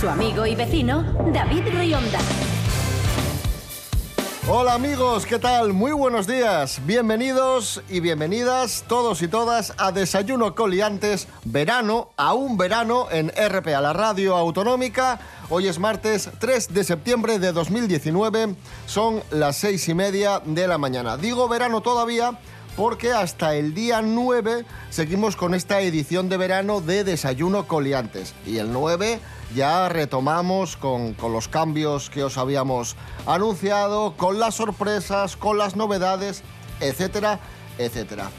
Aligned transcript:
Su 0.00 0.08
amigo 0.08 0.46
y 0.46 0.54
vecino, 0.54 1.02
David 1.30 1.64
Rionda. 1.74 2.20
Hola 4.48 4.72
amigos, 4.72 5.26
¿qué 5.26 5.38
tal? 5.38 5.74
Muy 5.74 5.92
buenos 5.92 6.26
días. 6.26 6.80
Bienvenidos 6.86 7.82
y 7.86 8.00
bienvenidas 8.00 8.86
todos 8.88 9.20
y 9.20 9.28
todas 9.28 9.74
a 9.76 9.92
Desayuno 9.92 10.54
Coliantes, 10.54 11.28
verano, 11.44 12.08
a 12.16 12.32
un 12.32 12.56
verano 12.56 13.08
en 13.10 13.28
RPA, 13.28 13.82
la 13.82 13.92
radio 13.92 14.36
autonómica. 14.36 15.20
Hoy 15.50 15.68
es 15.68 15.78
martes 15.78 16.30
3 16.38 16.72
de 16.72 16.82
septiembre 16.82 17.38
de 17.38 17.52
2019, 17.52 18.54
son 18.86 19.22
las 19.30 19.56
seis 19.56 19.86
y 19.90 19.92
media 19.92 20.40
de 20.46 20.66
la 20.66 20.78
mañana. 20.78 21.18
Digo 21.18 21.46
verano 21.46 21.82
todavía 21.82 22.38
porque 22.76 23.12
hasta 23.12 23.54
el 23.54 23.74
día 23.74 24.02
9 24.02 24.64
seguimos 24.90 25.36
con 25.36 25.54
esta 25.54 25.80
edición 25.80 26.28
de 26.28 26.36
verano 26.36 26.80
de 26.80 27.04
Desayuno 27.04 27.66
Coliantes. 27.66 28.34
Y 28.46 28.58
el 28.58 28.72
9 28.72 29.20
ya 29.54 29.88
retomamos 29.88 30.76
con, 30.76 31.14
con, 31.14 31.32
los 31.32 31.48
cambios 31.48 32.10
que 32.10 32.22
os 32.22 32.38
habíamos 32.38 32.96
anunciado, 33.26 34.14
con 34.16 34.38
las 34.38 34.54
sorpresas, 34.54 35.36
con 35.36 35.58
las 35.58 35.76
novedades, 35.76 36.42
etcétera, 36.80 37.40
etcétera. 37.78 38.30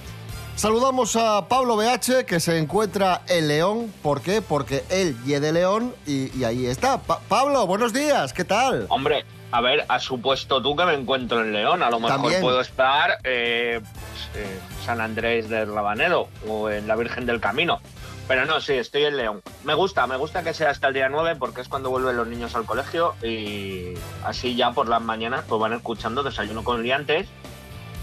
Saludamos 0.56 1.16
a 1.16 1.48
Pablo 1.48 1.76
BH 1.76 2.26
que 2.26 2.40
se 2.40 2.60
encuentra 2.60 3.24
en 3.28 3.48
León. 3.48 3.92
¿Por 4.04 4.22
qué? 4.22 4.42
Porque 4.42 4.84
él 4.90 5.18
y 5.26 5.32
de 5.32 5.52
León 5.52 5.96
y, 6.06 6.44
ahí 6.44 6.68
está. 6.68 7.00
Pa 7.02 7.20
Pablo, 7.28 7.66
buenos 7.66 7.94
días, 7.94 8.32
¿qué 8.32 8.44
tal? 8.44 8.86
Hombre, 8.90 9.26
a 9.52 9.62
ver, 9.62 9.86
has 9.90 10.04
supuesto 10.04 10.62
tú 10.62 10.76
que 10.76 10.86
me 10.86 10.94
encuentro 10.94 11.42
en 11.42 11.54
León. 11.54 11.84
A 11.84 11.90
lo 11.90 12.00
mejor 12.00 12.22
También. 12.22 12.42
puedo 12.42 12.62
estar 12.62 13.18
eh, 13.24 13.82
pues, 13.82 14.46
eh, 14.46 14.60
San 14.86 15.02
Andrés 15.02 15.50
del 15.50 15.74
Rabanero 15.74 16.30
o 16.48 16.70
en 16.70 16.88
la 16.88 16.96
Virgen 16.96 17.26
del 17.26 17.40
Camino. 17.42 17.82
Pero 18.28 18.46
no, 18.46 18.62
sí, 18.62 18.74
estoy 18.74 19.04
en 19.04 19.18
León. 19.18 19.42
Me 19.66 19.74
gusta, 19.74 20.08
me 20.08 20.16
gusta 20.16 20.42
que 20.44 20.54
sea 20.54 20.70
hasta 20.70 20.88
el 20.88 20.94
día 20.94 21.10
9 21.10 21.36
porque 21.38 21.60
es 21.60 21.68
cuando 21.68 21.90
vuelven 21.90 22.16
los 22.16 22.28
niños 22.28 22.56
al 22.56 22.66
colegio 22.66 23.14
y 23.22 23.94
así 24.24 24.56
ya 24.56 24.72
por 24.72 24.88
las 24.88 25.02
mañanas 25.02 25.44
pues 25.50 25.60
van 25.60 25.74
escuchando 25.74 26.24
Desayuno 26.24 26.64
con 26.64 26.82
Liantes, 26.82 27.28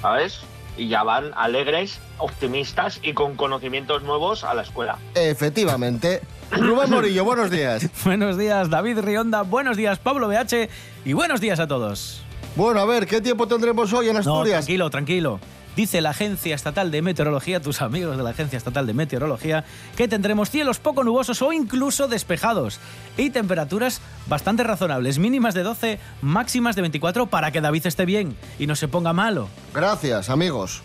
¿sabes? 0.03 0.41
Y 0.77 0.89
ya 0.89 1.03
van 1.03 1.33
alegres, 1.35 1.99
optimistas 2.19 3.01
y 3.03 3.15
con 3.15 3.37
conocimientos 3.37 4.03
nuevos 4.03 4.45
a 4.45 4.53
la 4.53 4.63
escuela. 4.63 4.99
Efectivamente. 5.15 6.21
Rubén 6.51 6.91
Morillo, 6.91 7.25
buenos 7.25 7.51
días. 7.51 7.89
Buenos 8.05 8.39
días, 8.39 8.71
David 8.71 9.01
Rionda. 9.01 9.43
Buenos 9.43 9.77
días, 9.77 9.99
Pablo 9.99 10.29
BH. 10.29 10.69
Y 11.09 11.15
buenos 11.15 11.41
días 11.41 11.59
a 11.59 11.67
todos. 11.67 12.21
Bueno, 12.55 12.81
a 12.81 12.85
ver, 12.85 13.07
¿qué 13.07 13.23
tiempo 13.23 13.49
tendremos 13.49 13.91
hoy 13.95 14.09
en 14.09 14.13
No, 14.13 14.19
Asturias? 14.21 14.67
tranquilo, 14.67 14.91
tranquilo. 14.91 15.41
Dice 15.75 16.03
la 16.03 16.11
Agencia 16.11 16.55
Estatal 16.55 16.91
de 16.91 17.01
Meteorología, 17.01 17.63
tus 17.63 17.81
amigos 17.81 18.19
de 18.19 18.23
la 18.23 18.29
Agencia 18.29 18.59
Estatal 18.59 18.87
de 18.87 18.93
Meteorología, 18.93 19.65
que 19.97 20.07
tendremos 20.07 20.51
cielos 20.51 20.81
poco 20.81 21.05
nubosos 21.05 21.41
o 21.41 21.51
incluso 21.51 22.09
despejados 22.09 22.79
y 23.17 23.31
temperaturas 23.31 24.03
bastante 24.27 24.65
razonables, 24.65 25.19
mínimas 25.19 25.55
de 25.55 25.63
12, 25.63 25.99
máximas 26.21 26.77
de 26.77 26.83
24 26.83 27.29
para 27.29 27.53
que 27.53 27.63
David 27.63 27.87
esté 27.87 28.05
bien 28.05 28.37
y 28.59 28.67
no 28.67 28.77
se 28.77 28.87
ponga 28.87 29.15
malo. 29.15 29.49
Gracias, 29.73 30.29
amigos. 30.29 30.83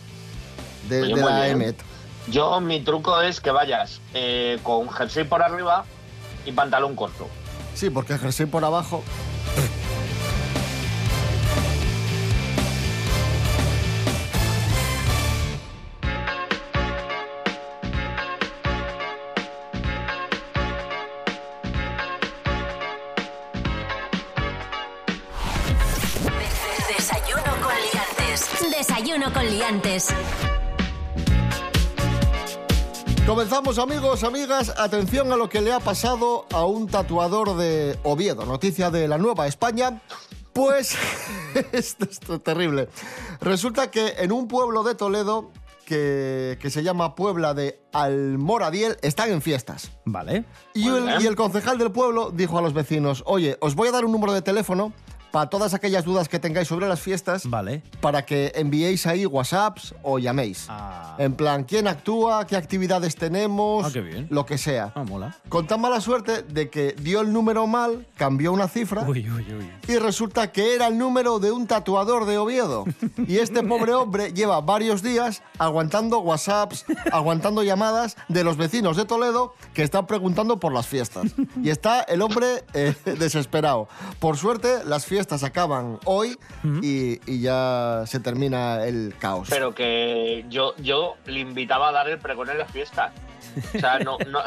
De, 0.88 1.02
Oye, 1.02 1.16
de 1.16 1.22
muy 1.22 1.32
la 1.34 1.44
bien. 1.44 1.62
EMET. 1.62 1.76
Yo, 2.30 2.62
mi 2.62 2.80
truco 2.80 3.20
es 3.20 3.42
que 3.42 3.52
vayas 3.52 4.00
eh, 4.14 4.58
con 4.64 4.90
jersey 4.90 5.26
por 5.26 5.44
arriba 5.44 5.84
y 6.46 6.54
pantalón 6.54 6.96
corto. 6.96 7.28
Sí, 7.76 7.90
porque 7.90 8.18
jersey 8.18 8.46
por 8.46 8.64
abajo. 8.64 9.04
Comenzamos, 33.28 33.78
amigos, 33.78 34.24
amigas. 34.24 34.74
Atención 34.78 35.32
a 35.32 35.36
lo 35.36 35.48
que 35.48 35.62
le 35.62 35.72
ha 35.72 35.80
pasado 35.80 36.46
a 36.52 36.66
un 36.66 36.88
tatuador 36.88 37.56
de 37.56 37.98
Oviedo. 38.04 38.46
Noticia 38.46 38.90
de 38.90 39.08
la 39.08 39.18
Nueva 39.18 39.46
España. 39.46 40.02
Pues 40.54 40.98
esto 41.72 42.06
es 42.10 42.20
terrible. 42.42 42.90
Resulta 43.42 43.92
que 43.92 44.16
en 44.18 44.32
un 44.32 44.48
pueblo 44.48 44.84
de 44.84 44.96
Toledo 44.96 45.52
que, 45.86 46.58
que 46.60 46.70
se 46.72 46.82
llama 46.82 47.14
Puebla 47.14 47.54
de 47.54 47.80
Almoradiel 47.92 48.98
están 49.02 49.32
en 49.32 49.42
fiestas. 49.42 49.92
¿Vale? 50.06 50.46
El, 50.74 51.22
y 51.22 51.28
el 51.28 51.36
concejal 51.36 51.78
del 51.78 51.92
pueblo 51.92 52.32
dijo 52.32 52.58
a 52.58 52.62
los 52.62 52.74
vecinos, 52.74 53.24
oye, 53.28 53.58
os 53.62 53.76
voy 53.76 53.90
a 53.90 53.92
dar 53.92 54.04
un 54.04 54.12
número 54.12 54.34
de 54.34 54.42
teléfono 54.42 54.94
para 55.34 55.50
todas 55.50 55.74
aquellas 55.74 56.06
dudas 56.06 56.30
que 56.30 56.38
tengáis 56.38 56.68
sobre 56.68 56.88
las 56.88 57.00
fiestas, 57.02 57.50
Vale. 57.50 57.82
para 58.02 58.24
que 58.24 58.52
enviéis 58.54 59.08
ahí 59.08 59.26
WhatsApps 59.26 59.96
o 60.04 60.20
llaméis. 60.20 60.68
Ah, 60.70 61.16
En 61.18 61.34
plan, 61.34 61.64
¿quién 61.64 61.88
actúa? 61.88 62.46
¿Qué 62.46 62.56
actividades 62.56 63.16
tenemos? 63.16 63.84
Ah, 63.84 63.90
qué 63.92 64.02
bien. 64.02 64.28
Lo 64.30 64.46
que 64.46 64.60
sea. 64.60 64.92
ah, 64.94 65.04
mola. 65.04 65.36
Con 65.50 65.66
tan 65.66 65.82
mala 65.82 66.02
suerte 66.02 66.44
de 66.44 66.70
que 66.70 66.92
dio 67.00 67.22
el 67.22 67.34
número 67.34 67.66
mal, 67.66 68.06
cambió 68.16 68.54
una 68.54 68.68
cifra 68.68 69.02
Uy, 69.08 69.28
uy, 69.28 69.44
uy. 69.56 69.72
y 69.88 69.98
resulta 69.98 70.52
que 70.52 70.76
era 70.76 70.86
el 70.86 71.00
número 71.00 71.40
de 71.40 71.50
un 71.52 71.66
tatuador 71.66 72.26
de 72.28 72.38
Oviedo. 72.38 72.86
Y 73.28 73.38
este 73.40 73.64
pobre 73.64 73.94
hombre 73.96 74.34
lleva 74.34 74.62
varios 74.62 75.02
días 75.02 75.42
aguantando 75.58 76.20
WhatsApps, 76.20 76.86
aguantando 77.12 77.64
llamadas 77.64 78.18
de 78.28 78.44
los 78.44 78.56
vecinos 78.58 78.98
de 78.98 79.06
Toledo 79.06 79.56
que 79.74 79.82
están 79.82 80.06
preguntando 80.06 80.60
por 80.60 80.72
las 80.74 80.86
fiestas. 80.86 81.32
Y 81.64 81.72
está 81.72 82.02
el 82.02 82.22
hombre 82.22 82.64
eh, 82.76 82.94
desesperado. 83.18 83.88
Por 84.20 84.38
suerte, 84.38 84.84
las 84.86 85.08
fiestas 85.08 85.23
acaban 85.44 86.00
hoy 86.06 86.38
y, 86.82 87.20
y 87.32 87.42
ya 87.42 88.04
se 88.06 88.20
termina 88.20 88.86
el 88.86 89.16
caos. 89.20 89.48
Pero 89.50 89.74
que 89.74 90.46
yo, 90.50 90.76
yo 90.78 91.16
le 91.26 91.40
invitaba 91.40 91.90
a 91.90 91.92
dar 91.92 92.10
el 92.10 92.20
pregón 92.20 92.50
en 92.50 92.58
las 92.58 92.72
fiestas. 92.72 93.12
O 93.76 93.80
sea, 93.80 94.00
no, 94.00 94.18
no, 94.28 94.42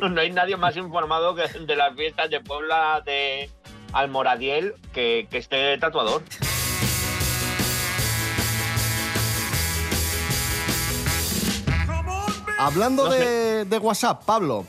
no 0.08 0.20
hay 0.20 0.30
nadie 0.32 0.56
más 0.56 0.76
informado 0.76 1.34
que 1.34 1.42
de 1.42 1.76
las 1.76 1.94
fiestas 1.94 2.30
de 2.30 2.40
Puebla 2.40 3.02
de 3.04 3.50
Almoradiel 3.92 4.74
que, 4.92 5.26
que 5.30 5.38
este 5.38 5.78
tatuador. 5.78 6.22
Hablando 12.58 13.06
No 13.06 13.10
de, 13.10 13.64
de 13.64 13.78
WhatsApp, 13.78 14.24
Pablo, 14.24 14.64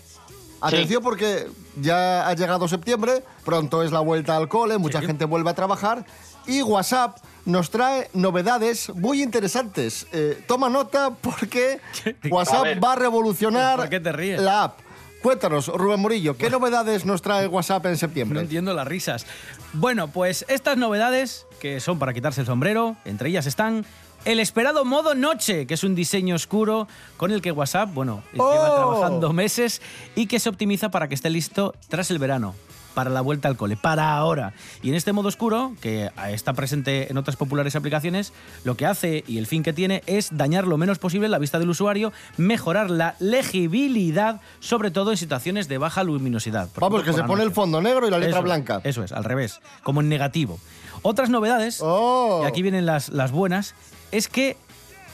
atención 0.59 1.03
porque 1.03 1.47
ya 1.81 2.27
ha 2.27 2.33
llegado 2.33 2.67
septiembre, 2.67 3.23
pronto 3.43 3.83
es 3.83 3.91
la 3.91 3.99
vuelta 3.99 4.35
al 4.37 4.47
cole, 4.47 4.77
mucha 4.77 4.99
Sí. 5.01 5.05
gente 5.07 5.25
vuelve 5.25 5.49
a 5.49 5.53
trabajar 5.53 6.05
y 6.47 6.61
WhatsApp 6.61 7.17
nos 7.45 7.69
trae 7.69 8.09
novedades 8.13 8.89
muy 8.95 9.21
interesantes. 9.21 10.07
Eh, 10.11 10.43
toma 10.47 10.69
nota 10.69 11.11
porque 11.21 11.79
WhatsApp 12.29 12.81
va 12.83 12.93
a 12.93 12.95
revolucionar 12.95 13.77
¿Por 13.77 13.89
qué 13.89 13.99
te 13.99 14.11
ríes? 14.11 14.41
la 14.41 14.63
app. 14.63 14.79
Cuéntanos, 15.21 15.69
Rubén 15.69 15.99
Morillo, 16.01 16.37
¿qué 16.37 16.51
novedades 16.51 17.03
nos 17.03 17.23
trae 17.23 17.47
WhatsApp 17.47 17.83
en 17.87 17.93
No 17.93 17.97
septiembre? 17.97 18.39
entiendo 18.41 18.73
las 18.75 18.87
risas. 18.87 19.25
Bueno, 19.73 20.07
pues 20.09 20.45
estas 20.49 20.77
novedades, 20.77 21.47
que 21.59 21.79
son 21.79 21.97
para 21.97 22.13
quitarse 22.13 22.41
el 22.41 22.47
sombrero, 22.47 22.95
entre 23.05 23.29
ellas 23.29 23.47
están 23.47 23.85
el 24.25 24.39
esperado 24.39 24.85
modo 24.85 25.15
noche, 25.15 25.65
que 25.67 25.75
es 25.75 25.83
un 25.83 25.95
diseño 25.95 26.35
oscuro 26.35 26.87
con 27.17 27.31
el 27.31 27.41
que 27.41 27.51
WhatsApp, 27.51 27.93
bueno, 27.93 28.23
lleva 28.33 28.45
¡Oh! 28.71 28.75
trabajando 28.75 29.33
meses 29.33 29.81
y 30.15 30.25
que 30.27 30.39
se 30.39 30.49
optimiza 30.49 30.89
para 30.89 31.07
que 31.07 31.15
esté 31.15 31.29
listo 31.29 31.73
tras 31.89 32.11
el 32.11 32.19
verano. 32.19 32.55
para 32.95 33.09
la 33.09 33.19
vuelta 33.19 33.49
al 33.49 33.57
cole, 33.57 33.75
para 33.75 34.15
ahora. 34.15 34.53
Y 34.81 34.87
en 34.87 34.95
este 34.95 35.11
modo 35.11 35.27
oscuro, 35.27 35.73
que 35.81 36.09
está 36.29 36.53
presente 36.53 37.11
en 37.11 37.17
otras 37.17 37.35
populares 37.35 37.75
aplicaciones, 37.75 38.31
lo 38.63 38.77
que 38.77 38.85
hace 38.85 39.25
y 39.27 39.37
el 39.37 39.47
fin 39.47 39.63
que 39.63 39.73
tiene 39.73 40.01
es 40.05 40.29
dañar 40.37 40.65
lo 40.65 40.77
menos 40.77 40.97
posible 40.97 41.27
la 41.27 41.37
vista 41.37 41.59
del 41.59 41.69
usuario, 41.69 42.13
mejorar 42.37 42.89
la 42.89 43.15
legibilidad, 43.19 44.39
sobre 44.61 44.91
todo 44.91 45.11
en 45.11 45.17
situaciones 45.17 45.67
de 45.67 45.77
baja 45.77 46.05
luminosidad. 46.05 46.69
Vamos, 46.79 47.01
ejemplo, 47.01 47.13
que 47.15 47.21
se 47.21 47.27
pone 47.27 47.43
el 47.43 47.51
fondo 47.51 47.81
negro 47.81 48.07
y 48.07 48.11
la 48.11 48.17
letra 48.17 48.37
Eso 48.37 48.43
blanca. 48.43 48.79
Eso 48.85 49.03
es, 49.03 49.11
al 49.11 49.25
revés, 49.25 49.59
como 49.83 49.99
en 49.99 50.07
negativo. 50.07 50.57
Otras 51.01 51.29
novedades, 51.29 51.79
Oh. 51.81 52.43
y 52.43 52.47
aquí 52.47 52.61
vienen 52.61 52.85
las, 52.85 53.09
las 53.09 53.31
buenas, 53.33 53.75
es 54.11 54.27
que, 54.27 54.57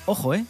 ojo, 0.06 0.34
¿eh? 0.34 0.46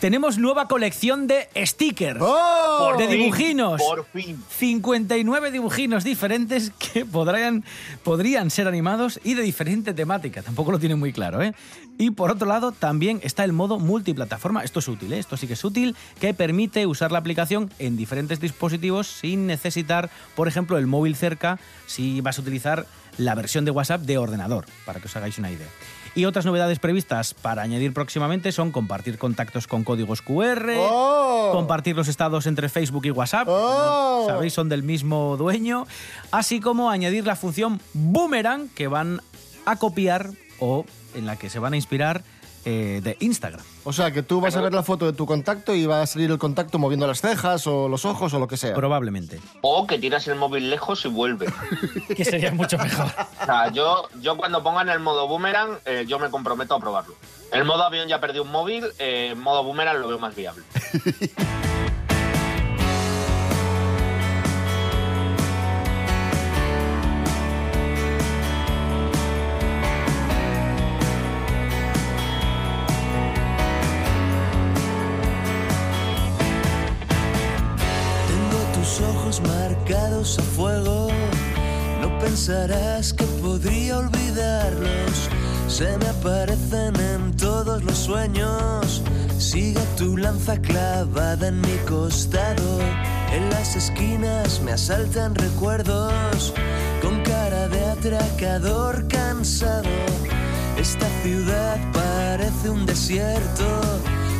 tenemos 0.00 0.38
nueva 0.38 0.68
colección 0.68 1.26
de 1.26 1.48
stickers. 1.56 2.20
¡Oh! 2.22 2.94
de 2.96 3.06
dibujinos. 3.06 3.82
Por 3.82 4.06
fin. 4.06 4.42
59 4.48 5.50
dibujinos 5.50 6.04
diferentes 6.04 6.72
que 6.92 7.04
podrían, 7.04 7.64
podrían 8.04 8.50
ser 8.50 8.68
animados 8.68 9.20
y 9.24 9.34
de 9.34 9.42
diferente 9.42 9.94
temática. 9.94 10.42
Tampoco 10.42 10.72
lo 10.72 10.78
tienen 10.78 10.98
muy 10.98 11.12
claro, 11.12 11.42
¿eh? 11.42 11.54
Y 11.98 12.12
por 12.12 12.30
otro 12.30 12.46
lado, 12.46 12.70
también 12.72 13.20
está 13.24 13.44
el 13.44 13.52
modo 13.52 13.78
multiplataforma. 13.78 14.62
Esto 14.62 14.78
es 14.78 14.88
útil, 14.88 15.12
¿eh? 15.12 15.18
Esto 15.18 15.36
sí 15.36 15.46
que 15.46 15.54
es 15.54 15.64
útil, 15.64 15.96
que 16.20 16.32
permite 16.32 16.86
usar 16.86 17.10
la 17.10 17.18
aplicación 17.18 17.70
en 17.78 17.96
diferentes 17.96 18.40
dispositivos 18.40 19.08
sin 19.08 19.46
necesitar, 19.46 20.10
por 20.36 20.46
ejemplo, 20.46 20.78
el 20.78 20.86
móvil 20.86 21.16
cerca 21.16 21.58
si 21.86 22.20
vas 22.20 22.38
a 22.38 22.42
utilizar 22.42 22.86
la 23.16 23.34
versión 23.34 23.64
de 23.64 23.72
WhatsApp 23.72 24.02
de 24.02 24.16
ordenador, 24.16 24.66
para 24.86 25.00
que 25.00 25.06
os 25.06 25.16
hagáis 25.16 25.38
una 25.38 25.50
idea. 25.50 25.66
Y 26.18 26.24
otras 26.24 26.44
novedades 26.44 26.80
previstas 26.80 27.32
para 27.32 27.62
añadir 27.62 27.94
próximamente 27.94 28.50
son 28.50 28.72
compartir 28.72 29.18
contactos 29.18 29.68
con 29.68 29.84
códigos 29.84 30.20
QR, 30.20 30.68
¡Oh! 30.76 31.50
compartir 31.52 31.94
los 31.94 32.08
estados 32.08 32.48
entre 32.48 32.68
Facebook 32.68 33.06
y 33.06 33.12
WhatsApp, 33.12 33.46
¡Oh! 33.48 34.24
sabéis, 34.26 34.52
son 34.52 34.68
del 34.68 34.82
mismo 34.82 35.36
dueño, 35.36 35.86
así 36.32 36.58
como 36.58 36.90
añadir 36.90 37.24
la 37.24 37.36
función 37.36 37.80
Boomerang 37.94 38.68
que 38.70 38.88
van 38.88 39.20
a 39.64 39.76
copiar 39.76 40.30
o 40.58 40.84
en 41.14 41.24
la 41.24 41.36
que 41.36 41.50
se 41.50 41.60
van 41.60 41.74
a 41.74 41.76
inspirar 41.76 42.24
eh, 42.64 43.00
de 43.02 43.16
Instagram. 43.20 43.64
O 43.84 43.92
sea, 43.92 44.10
que 44.10 44.22
tú 44.22 44.40
vas 44.40 44.56
a 44.56 44.60
ver 44.60 44.72
la 44.74 44.82
foto 44.82 45.06
de 45.06 45.12
tu 45.12 45.26
contacto 45.26 45.74
y 45.74 45.86
va 45.86 46.02
a 46.02 46.06
salir 46.06 46.30
el 46.30 46.38
contacto 46.38 46.78
moviendo 46.78 47.06
las 47.06 47.20
cejas 47.20 47.66
o 47.66 47.88
los 47.88 48.04
ojos 48.04 48.34
o 48.34 48.38
lo 48.38 48.48
que 48.48 48.56
sea. 48.56 48.74
Probablemente. 48.74 49.40
O 49.62 49.86
que 49.86 49.98
tiras 49.98 50.26
el 50.28 50.34
móvil 50.34 50.70
lejos 50.70 51.04
y 51.04 51.08
vuelve. 51.08 51.46
Que 52.14 52.24
sería 52.24 52.52
mucho 52.52 52.78
mejor. 52.78 53.06
O 53.42 53.44
sea, 53.44 53.70
yo, 53.72 54.08
yo 54.20 54.36
cuando 54.36 54.62
pongan 54.62 54.88
el 54.88 54.98
modo 54.98 55.28
boomerang, 55.28 55.78
eh, 55.84 56.04
yo 56.08 56.18
me 56.18 56.30
comprometo 56.30 56.74
a 56.74 56.80
probarlo. 56.80 57.14
El 57.52 57.64
modo 57.64 57.84
avión 57.84 58.08
ya 58.08 58.20
perdí 58.20 58.40
un 58.40 58.50
móvil, 58.50 58.84
eh, 58.98 59.34
modo 59.36 59.62
boomerang 59.62 60.00
lo 60.00 60.08
veo 60.08 60.18
más 60.18 60.34
viable. 60.34 60.64
a 80.18 80.42
fuego. 80.42 81.08
No 82.00 82.18
pensarás 82.18 83.12
que 83.12 83.24
podría 83.40 83.98
olvidarlos. 83.98 85.28
Se 85.68 85.96
me 85.96 86.08
aparecen 86.08 86.96
en 86.96 87.36
todos 87.36 87.84
los 87.84 87.96
sueños. 87.96 89.00
Sigue 89.38 89.80
tu 89.96 90.16
lanza 90.16 90.60
clavada 90.60 91.46
en 91.46 91.60
mi 91.60 91.76
costado. 91.88 92.80
En 93.32 93.48
las 93.50 93.76
esquinas 93.76 94.60
me 94.60 94.72
asaltan 94.72 95.36
recuerdos. 95.36 96.52
Con 97.00 97.22
cara 97.22 97.68
de 97.68 97.84
atracador 97.84 99.06
cansado. 99.06 99.88
Esta 100.76 101.06
ciudad 101.22 101.78
parece 101.92 102.70
un 102.70 102.86
desierto. 102.86 103.68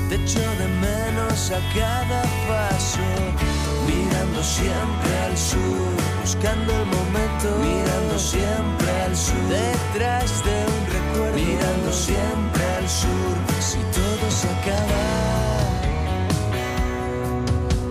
Te 0.09 0.17
echo 0.17 0.41
de 0.41 0.67
menos 0.81 1.53
a 1.53 1.61
cada 1.73 2.23
paso. 2.49 3.58
Mirando 3.89 4.43
siempre 4.43 5.19
al 5.27 5.37
sur, 5.37 5.93
buscando 6.21 6.73
el 6.73 6.87
momento. 6.87 7.47
Mirando 7.63 8.19
siempre 8.19 8.91
al 9.07 9.17
sur, 9.17 9.43
detrás 9.49 10.45
de 10.45 10.57
un 10.77 10.83
recuerdo. 10.97 11.37
Mirando 11.37 11.93
siempre 11.93 12.65
al 12.77 12.89
sur, 12.89 13.35
si 13.61 13.79
todo 13.99 14.31
se 14.31 14.49
acaba. 14.57 15.05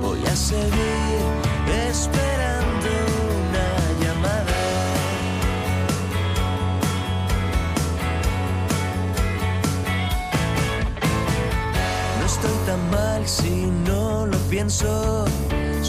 Voy 0.02 0.24
a 0.26 0.36
seguir 0.36 1.20
esperando 1.90 2.90
una 3.42 3.68
llamada. 4.02 4.60
No 12.20 12.26
estoy 12.26 12.58
tan 12.68 12.82
mal 12.92 13.28
si 13.28 13.66
no 13.88 14.26
lo 14.28 14.38
pienso. 14.50 15.26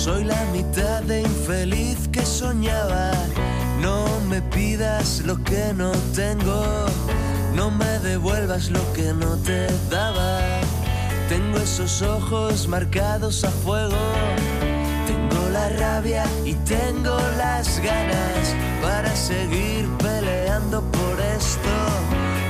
Soy 0.08 0.24
la 0.24 0.42
mitad 0.54 1.02
de 1.02 1.20
infeliz 1.20 2.08
que 2.10 2.24
soñaba. 2.24 3.12
No 3.82 4.06
me 4.30 4.40
pidas 4.40 5.20
lo 5.26 5.36
que 5.44 5.74
no 5.74 5.92
tengo. 6.16 6.64
No 7.54 7.70
me 7.70 7.98
devuelvas 7.98 8.70
lo 8.70 8.80
que 8.94 9.12
no 9.12 9.36
te 9.36 9.66
daba. 9.90 10.40
Tengo 11.28 11.58
esos 11.58 12.00
ojos 12.00 12.68
marcados 12.68 13.44
a 13.44 13.50
fuego. 13.50 13.98
Tengo 15.06 15.50
la 15.50 15.68
rabia 15.68 16.24
y 16.46 16.54
tengo 16.54 17.18
las 17.36 17.78
ganas 17.80 18.56
para 18.80 19.14
seguir 19.14 19.86
peleando 19.98 20.80
por 20.90 21.20
esto. 21.20 21.74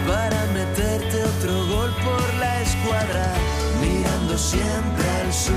Para 0.07 0.47
meterte 0.55 1.18
Siempre 4.39 5.11
al 5.21 5.33
sur, 5.33 5.57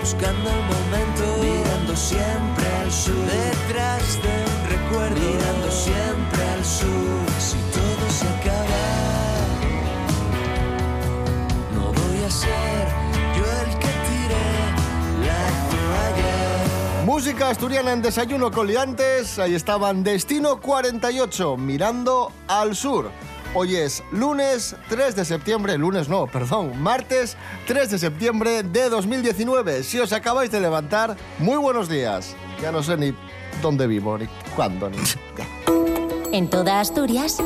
buscando 0.00 0.48
el 0.48 0.62
momento. 0.62 1.42
Mirando 1.42 1.96
siempre 1.96 2.66
al 2.82 2.92
sur, 2.92 3.16
detrás 3.16 4.22
de 4.22 4.28
un 4.28 4.70
recuerdo. 4.70 5.16
Mirando 5.16 5.70
siempre 5.70 6.42
al 6.54 6.64
sur, 6.64 7.26
si 7.40 7.56
todo 7.74 8.10
se 8.10 8.28
acaba. 8.28 8.84
No 11.74 11.92
voy 11.92 12.24
a 12.24 12.30
ser 12.30 12.88
yo 13.36 13.44
el 13.44 13.78
que 13.80 13.92
tire 14.06 14.44
la 15.26 15.42
toalla. 15.72 17.04
Música 17.04 17.50
asturiana 17.50 17.92
en 17.92 18.02
Desayuno 18.02 18.52
con 18.52 18.68
Liantes. 18.68 19.40
Ahí 19.40 19.56
estaban 19.56 20.04
Destino 20.04 20.60
48, 20.60 21.56
mirando 21.56 22.30
al 22.46 22.76
sur. 22.76 23.10
Hoy 23.54 23.76
es 23.76 24.02
lunes 24.10 24.74
3 24.88 25.14
de 25.14 25.26
septiembre, 25.26 25.76
lunes 25.76 26.08
no, 26.08 26.26
perdón, 26.26 26.82
martes 26.82 27.36
3 27.66 27.90
de 27.90 27.98
septiembre 27.98 28.62
de 28.62 28.88
2019. 28.88 29.82
Si 29.82 29.98
os 29.98 30.14
acabáis 30.14 30.50
de 30.50 30.58
levantar, 30.58 31.18
muy 31.38 31.58
buenos 31.58 31.86
días. 31.86 32.34
Ya 32.62 32.72
no 32.72 32.82
sé 32.82 32.96
ni 32.96 33.14
dónde 33.60 33.86
vivo, 33.86 34.16
ni 34.16 34.26
cuándo, 34.56 34.88
ni... 34.88 34.96
En 36.32 36.48
toda 36.48 36.80
Asturias, 36.80 37.42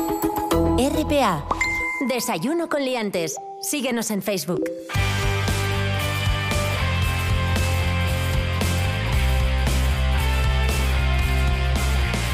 RPA. 0.77 1.45
Desayuno 2.07 2.69
con 2.69 2.85
liantes. 2.85 3.35
Síguenos 3.61 4.09
en 4.09 4.21
Facebook. 4.21 4.63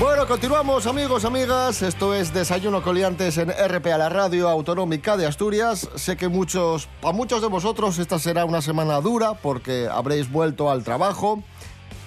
Bueno, 0.03 0.27
continuamos 0.27 0.85
amigos, 0.85 1.23
amigas. 1.23 1.81
Esto 1.81 2.13
es 2.13 2.33
Desayuno 2.33 2.81
Coliantes 2.81 3.37
en 3.37 3.49
RPA, 3.49 3.97
la 3.97 4.09
radio 4.09 4.49
autonómica 4.49 5.15
de 5.15 5.25
Asturias. 5.25 5.89
Sé 5.95 6.17
que 6.17 6.27
muchos, 6.27 6.89
para 6.99 7.13
muchos 7.13 7.41
de 7.41 7.47
vosotros 7.47 7.97
esta 7.99 8.19
será 8.19 8.43
una 8.43 8.61
semana 8.61 8.99
dura 8.99 9.33
porque 9.35 9.87
habréis 9.89 10.29
vuelto 10.29 10.69
al 10.69 10.83
trabajo. 10.83 11.41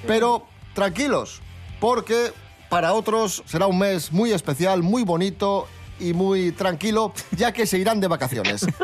Pero 0.07 0.45
tranquilos, 0.75 1.41
porque 1.81 2.35
para 2.69 2.93
otros 2.93 3.43
será 3.47 3.67
un 3.67 3.79
mes 3.79 4.13
muy 4.13 4.31
especial, 4.31 4.83
muy 4.83 5.03
bonito 5.03 5.67
y 5.99 6.13
muy 6.13 6.53
tranquilo, 6.53 7.15
ya 7.31 7.53
que 7.53 7.65
se 7.65 7.79
irán 7.79 8.01
de 8.01 8.09
vacaciones. 8.09 8.67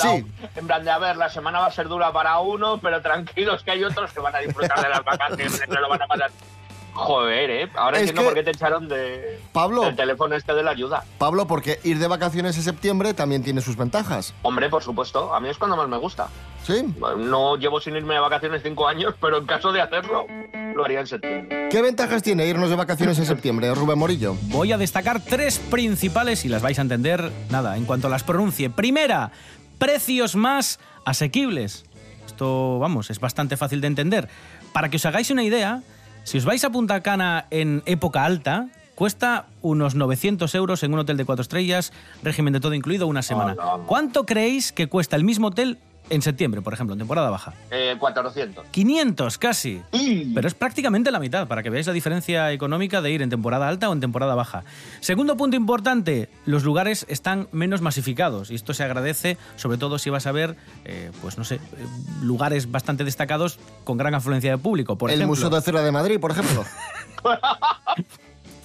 Sí. 0.00 0.24
En 0.56 0.66
plan 0.66 0.84
de, 0.84 0.90
a 0.90 0.98
ver, 0.98 1.16
la 1.16 1.28
semana 1.28 1.58
va 1.58 1.66
a 1.66 1.70
ser 1.72 1.88
dura 1.88 2.12
para 2.12 2.38
uno, 2.38 2.78
pero 2.78 3.02
tranquilos 3.02 3.62
que 3.64 3.72
hay 3.72 3.84
otros 3.84 4.12
que 4.12 4.20
van 4.20 4.34
a 4.34 4.38
disfrutar 4.38 4.80
de 4.80 4.88
las 4.88 5.04
vacaciones, 5.04 5.60
que 5.60 5.74
lo 5.74 5.88
van 5.88 6.02
a 6.02 6.06
pasar. 6.06 6.30
Joder, 6.94 7.50
¿eh? 7.50 7.68
Ahora 7.74 7.96
Es 7.98 8.02
entiendo 8.10 8.20
que- 8.22 8.26
por 8.26 8.34
qué 8.34 8.42
te 8.42 8.50
echaron 8.50 8.86
de, 8.88 9.40
Pablo. 9.52 9.82
del 9.82 9.96
teléfono 9.96 10.34
este 10.34 10.52
de 10.54 10.62
la 10.62 10.72
ayuda. 10.72 11.04
Pablo, 11.18 11.46
porque 11.46 11.78
ir 11.84 11.98
de 11.98 12.06
vacaciones 12.06 12.56
en 12.58 12.62
septiembre 12.62 13.14
también 13.14 13.42
tiene 13.42 13.60
sus 13.62 13.76
ventajas. 13.76 14.34
Hombre, 14.42 14.68
por 14.68 14.82
supuesto, 14.82 15.34
a 15.34 15.40
mí 15.40 15.48
es 15.48 15.56
cuando 15.56 15.76
más 15.76 15.88
me 15.88 15.96
gusta. 15.96 16.28
¿Sí? 16.66 16.84
No 17.18 17.56
llevo 17.56 17.80
sin 17.80 17.96
irme 17.96 18.14
de 18.14 18.20
vacaciones 18.20 18.62
cinco 18.62 18.86
años, 18.86 19.14
pero 19.20 19.38
en 19.38 19.46
caso 19.46 19.72
de 19.72 19.80
hacerlo, 19.80 20.26
lo 20.76 20.84
haría 20.84 21.00
en 21.00 21.06
septiembre. 21.06 21.68
¿Qué 21.70 21.82
ventajas 21.82 22.22
tiene 22.22 22.46
irnos 22.46 22.70
de 22.70 22.76
vacaciones 22.76 23.18
en 23.18 23.26
septiembre, 23.26 23.74
Rubén 23.74 23.98
Morillo? 23.98 24.36
Voy 24.42 24.70
a 24.70 24.78
destacar 24.78 25.20
tres 25.24 25.58
principales 25.58 26.44
y 26.44 26.48
las 26.48 26.62
vais 26.62 26.78
a 26.78 26.82
entender, 26.82 27.32
nada, 27.50 27.76
en 27.76 27.84
cuanto 27.84 28.08
las 28.08 28.22
pronuncie. 28.22 28.70
Primera, 28.70 29.32
precios 29.78 30.36
más 30.36 30.78
asequibles. 31.04 31.84
Esto, 32.26 32.78
vamos, 32.78 33.10
es 33.10 33.18
bastante 33.18 33.56
fácil 33.56 33.80
de 33.80 33.88
entender. 33.88 34.28
Para 34.72 34.88
que 34.88 34.98
os 34.98 35.06
hagáis 35.06 35.30
una 35.30 35.42
idea, 35.42 35.82
si 36.24 36.38
os 36.38 36.44
vais 36.44 36.64
a 36.64 36.70
Punta 36.70 37.00
Cana 37.02 37.46
en 37.50 37.82
época 37.86 38.24
alta, 38.24 38.68
cuesta 38.94 39.46
unos 39.60 39.94
900 39.94 40.54
euros 40.54 40.82
en 40.82 40.92
un 40.94 41.00
hotel 41.00 41.16
de 41.16 41.24
cuatro 41.24 41.42
estrellas, 41.42 41.92
régimen 42.22 42.52
de 42.52 42.60
todo 42.60 42.74
incluido, 42.74 43.06
una 43.06 43.22
semana. 43.22 43.56
¿Cuánto 43.86 44.24
creéis 44.24 44.72
que 44.72 44.88
cuesta 44.88 45.16
el 45.16 45.24
mismo 45.24 45.48
hotel 45.48 45.78
En 46.12 46.20
septiembre, 46.20 46.60
por 46.60 46.74
ejemplo, 46.74 46.92
en 46.92 46.98
temporada 46.98 47.30
baja. 47.30 47.54
Eh, 47.70 47.96
400. 47.98 48.66
500 48.70 49.38
casi. 49.38 49.80
Pero 50.34 50.46
es 50.46 50.52
prácticamente 50.52 51.10
la 51.10 51.18
mitad, 51.18 51.48
para 51.48 51.62
que 51.62 51.70
veáis 51.70 51.86
la 51.86 51.94
diferencia 51.94 52.52
económica 52.52 53.00
de 53.00 53.10
ir 53.10 53.22
en 53.22 53.30
temporada 53.30 53.66
alta 53.66 53.88
o 53.88 53.94
en 53.94 54.00
temporada 54.00 54.34
baja. 54.34 54.62
Segundo 55.00 55.38
punto 55.38 55.56
importante, 55.56 56.28
los 56.44 56.64
lugares 56.64 57.06
están 57.08 57.48
menos 57.50 57.80
masificados 57.80 58.50
y 58.50 58.56
esto 58.56 58.74
se 58.74 58.84
agradece, 58.84 59.38
sobre 59.56 59.78
todo 59.78 59.98
si 59.98 60.10
vas 60.10 60.26
a 60.26 60.32
ver, 60.32 60.54
eh, 60.84 61.10
pues 61.22 61.38
no 61.38 61.44
sé, 61.44 61.54
eh, 61.54 61.60
lugares 62.22 62.70
bastante 62.70 63.04
destacados 63.04 63.58
con 63.84 63.96
gran 63.96 64.14
afluencia 64.14 64.50
de 64.50 64.58
público. 64.58 64.98
Por 64.98 65.08
el 65.08 65.14
ejemplo, 65.14 65.34
Museo 65.34 65.48
de 65.48 65.62
Cera 65.62 65.80
de 65.80 65.92
Madrid, 65.92 66.20
por 66.20 66.32
ejemplo. 66.32 66.62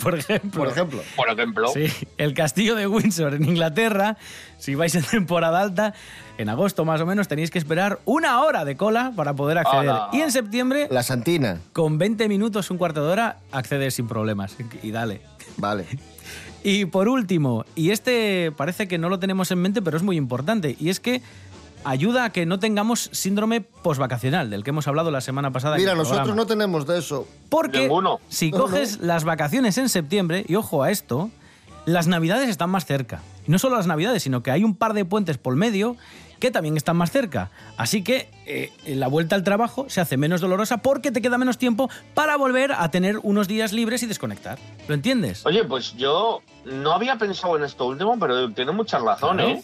por 0.08 0.18
ejemplo. 0.18 0.62
Por 0.62 0.70
ejemplo. 0.70 1.02
Por 1.16 1.30
ejemplo. 1.30 1.68
Sí, 1.74 1.88
el 2.18 2.34
castillo 2.34 2.76
de 2.76 2.88
Windsor 2.88 3.34
en 3.34 3.44
Inglaterra, 3.44 4.18
si 4.58 4.74
vais 4.74 4.96
en 4.96 5.04
temporada 5.04 5.60
alta, 5.60 5.94
en 6.38 6.48
agosto 6.48 6.86
más 6.86 7.02
o 7.02 7.06
menos 7.06 7.28
tenéis 7.28 7.52
que 7.52 7.60
esperar 7.60 8.00
una 8.06 8.42
hora 8.42 8.64
de 8.64 8.78
cola 8.78 9.12
para 9.18 9.34
poder 9.34 9.58
acceder. 9.58 9.94
Y 10.14 10.22
en 10.22 10.32
septiembre, 10.32 10.88
La 10.90 11.04
Santina. 11.04 11.60
con 11.74 11.98
20 11.98 12.30
minutos, 12.30 12.72
un 12.72 12.78
cuarto 12.78 13.06
de 13.06 13.12
hora, 13.12 13.40
accedes 13.52 13.96
sin 13.96 14.08
problemas. 14.08 14.56
Y 14.82 14.92
dale. 14.92 15.20
Vale. 15.58 15.86
Y 16.64 16.86
por 16.86 17.10
último, 17.10 17.66
y 17.76 17.92
este 17.92 18.54
parece 18.56 18.88
que 18.88 18.98
no 18.98 19.10
lo 19.10 19.20
tenemos 19.20 19.52
en 19.52 19.60
mente, 19.60 19.82
pero 19.82 19.98
es 19.98 20.04
muy 20.04 20.16
importante, 20.16 20.78
y 20.80 20.90
es 20.90 21.02
que 21.02 21.22
ayuda 21.84 22.26
a 22.26 22.30
que 22.32 22.46
no 22.46 22.60
tengamos 22.60 23.10
síndrome 23.14 23.62
posvacacional, 23.62 24.50
del 24.50 24.64
que 24.64 24.72
hemos 24.72 24.88
hablado 24.88 25.12
la 25.12 25.22
semana 25.22 25.52
pasada. 25.52 25.76
en 25.76 25.82
Mira, 25.82 25.92
el 25.94 25.98
nosotros 25.98 26.20
programa. 26.28 26.42
no 26.44 26.48
tenemos 26.48 26.86
de 26.88 27.00
eso. 27.00 27.28
Porque 27.50 27.82
Ninguno. 27.82 28.20
si 28.30 28.52
No, 28.52 28.60
coges 28.60 29.00
las 29.00 29.24
vacaciones 29.24 29.78
en 29.78 29.90
septiembre, 29.90 30.46
y 30.48 30.56
ojo 30.56 30.84
a 30.84 30.92
esto, 30.92 31.30
las 31.86 32.08
navidades 32.08 32.50
están 32.50 32.70
más 32.70 32.86
cerca. 32.86 33.22
Y 33.48 33.52
no 33.52 33.60
solo 33.60 33.78
las 33.78 33.88
navidades, 33.88 34.24
sino 34.24 34.44
que 34.44 34.52
hay 34.52 34.64
un 34.64 34.76
par 34.76 34.94
de 34.94 35.06
puentes 35.06 35.38
por 35.38 35.56
medio 35.56 35.96
que 36.40 36.52
también 36.52 36.78
están 36.78 36.96
más 36.98 37.10
cerca. 37.12 37.50
Así 37.78 38.04
que 38.04 38.30
eh, 38.46 38.72
la 38.86 39.08
vuelta 39.08 39.36
al 39.36 39.44
trabajo 39.44 39.86
se 39.90 40.02
hace 40.02 40.18
menos 40.18 40.40
dolorosa 40.40 40.78
porque 40.78 41.12
te 41.12 41.20
queda 41.20 41.40
menos 41.40 41.58
tiempo 41.58 41.90
para 42.14 42.36
volver 42.38 42.74
a 42.74 42.92
tener 42.92 43.18
unos 43.24 43.48
días 43.48 43.74
libres 43.74 44.04
y 44.04 44.06
desconectar. 44.06 44.60
¿Lo 44.88 44.94
entiendes? 44.94 45.44
Oye, 45.48 45.64
pues 45.64 45.96
yo 45.96 46.44
no 46.66 46.92
había 46.92 47.16
pensado 47.18 47.58
en 47.58 47.64
esto 47.64 47.88
último, 47.88 48.20
pero 48.20 48.52
tiene 48.52 48.72
mucha 48.72 49.00
razón, 49.00 49.38
Claro. 49.38 49.50
¿eh? 49.54 49.64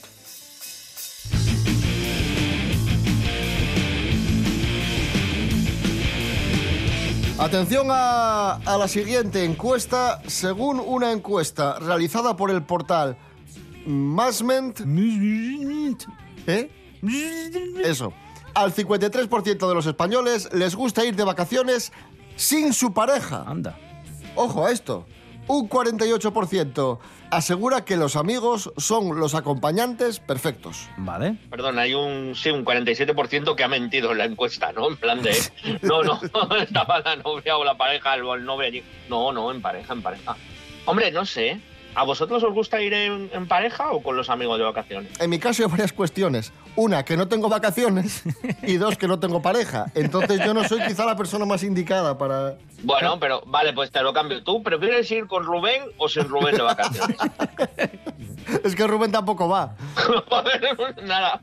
Atención 7.40 7.88
a, 7.90 8.60
a 8.66 8.78
la 8.78 8.88
siguiente 8.88 9.44
encuesta. 9.44 10.22
Según 10.28 10.80
una 10.80 11.12
encuesta 11.12 11.80
realizada 11.80 12.36
por 12.36 12.52
el 12.52 12.64
portal 12.64 13.18
Masment... 13.86 14.82
¿Eh? 16.48 16.70
Eso. 17.84 18.14
Al 18.54 18.74
53% 18.74 19.68
de 19.68 19.74
los 19.74 19.86
españoles 19.86 20.50
les 20.54 20.76
gusta 20.76 21.06
ir 21.06 21.16
de 21.16 21.24
vacaciones 21.24 21.92
sin 22.36 22.72
su 22.74 22.94
pareja. 22.94 23.44
Anda. 23.48 23.78
Ojo 24.36 24.66
a 24.66 24.72
esto. 24.72 25.06
Un 25.48 25.68
48% 25.68 27.00
asegura 27.32 27.84
que 27.84 27.98
los 27.98 28.16
amigos 28.16 28.72
son 28.78 29.20
los 29.20 29.36
acompañantes 29.36 30.20
perfectos. 30.20 30.88
Vale. 30.98 31.36
Perdón, 31.50 31.80
hay 31.80 31.94
un, 31.94 32.34
sí, 32.36 32.50
un 32.50 32.64
47% 32.64 33.56
que 33.56 33.64
ha 33.64 33.68
mentido 33.68 34.12
en 34.12 34.20
la 34.20 34.26
encuesta, 34.26 34.72
¿no? 34.72 34.88
En 34.88 34.98
plan 34.98 35.22
de, 35.22 35.36
no, 35.82 36.04
no, 36.04 36.20
estaba 36.62 37.00
la 37.00 37.18
novia 37.18 37.58
o 37.58 37.64
la 37.64 37.76
pareja 37.76 38.16
o 38.24 38.36
el 38.36 38.46
novio 38.46 38.68
allí. 38.68 38.84
No, 39.10 39.32
no, 39.32 39.52
en 39.52 39.62
pareja, 39.62 39.94
en 39.94 40.02
pareja. 40.02 40.38
Hombre, 40.86 41.12
no 41.12 41.26
sé, 41.26 41.60
¿a 41.96 42.04
vosotros 42.04 42.44
os 42.44 42.54
gusta 42.54 42.82
ir 42.82 42.94
en, 42.94 43.30
en 43.34 43.48
pareja 43.48 43.92
o 43.92 44.02
con 44.02 44.16
los 44.16 44.30
amigos 44.30 44.58
de 44.58 44.64
vacaciones? 44.64 45.20
En 45.20 45.30
mi 45.30 45.40
caso 45.40 45.64
hay 45.64 45.70
varias 45.70 45.94
cuestiones. 45.94 46.52
Una, 46.76 47.04
que 47.04 47.16
no 47.18 47.28
tengo 47.28 47.50
vacaciones 47.50 48.24
y 48.64 48.78
dos, 48.78 48.98
que 48.98 49.08
no 49.08 49.20
tengo 49.20 49.42
pareja. 49.42 49.86
Entonces 49.96 50.42
yo 50.44 50.54
no 50.54 50.64
soy 50.68 50.82
quizá 50.82 51.06
la 51.06 51.16
persona 51.16 51.46
más 51.46 51.64
indicada 51.64 52.18
para... 52.18 52.56
Bueno, 52.84 53.20
pero 53.20 53.44
vale, 53.46 53.74
pues 53.74 53.92
te 53.92 54.02
lo 54.02 54.14
cambio. 54.14 54.44
¿Tú 54.44 54.64
prefieres 54.64 55.10
ir 55.12 55.28
con 55.28 55.44
Rubén 55.44 55.84
o 55.98 56.10
sin 56.10 56.28
Rubén 56.28 56.56
de 56.56 56.64
vacaciones? 56.64 57.18
Es 58.64 58.76
que 58.76 58.86
Rubén 58.86 59.12
tampoco 59.12 59.48
va. 59.48 59.74
Joder, 59.96 60.76
pues 60.76 60.96
nada. 61.04 61.42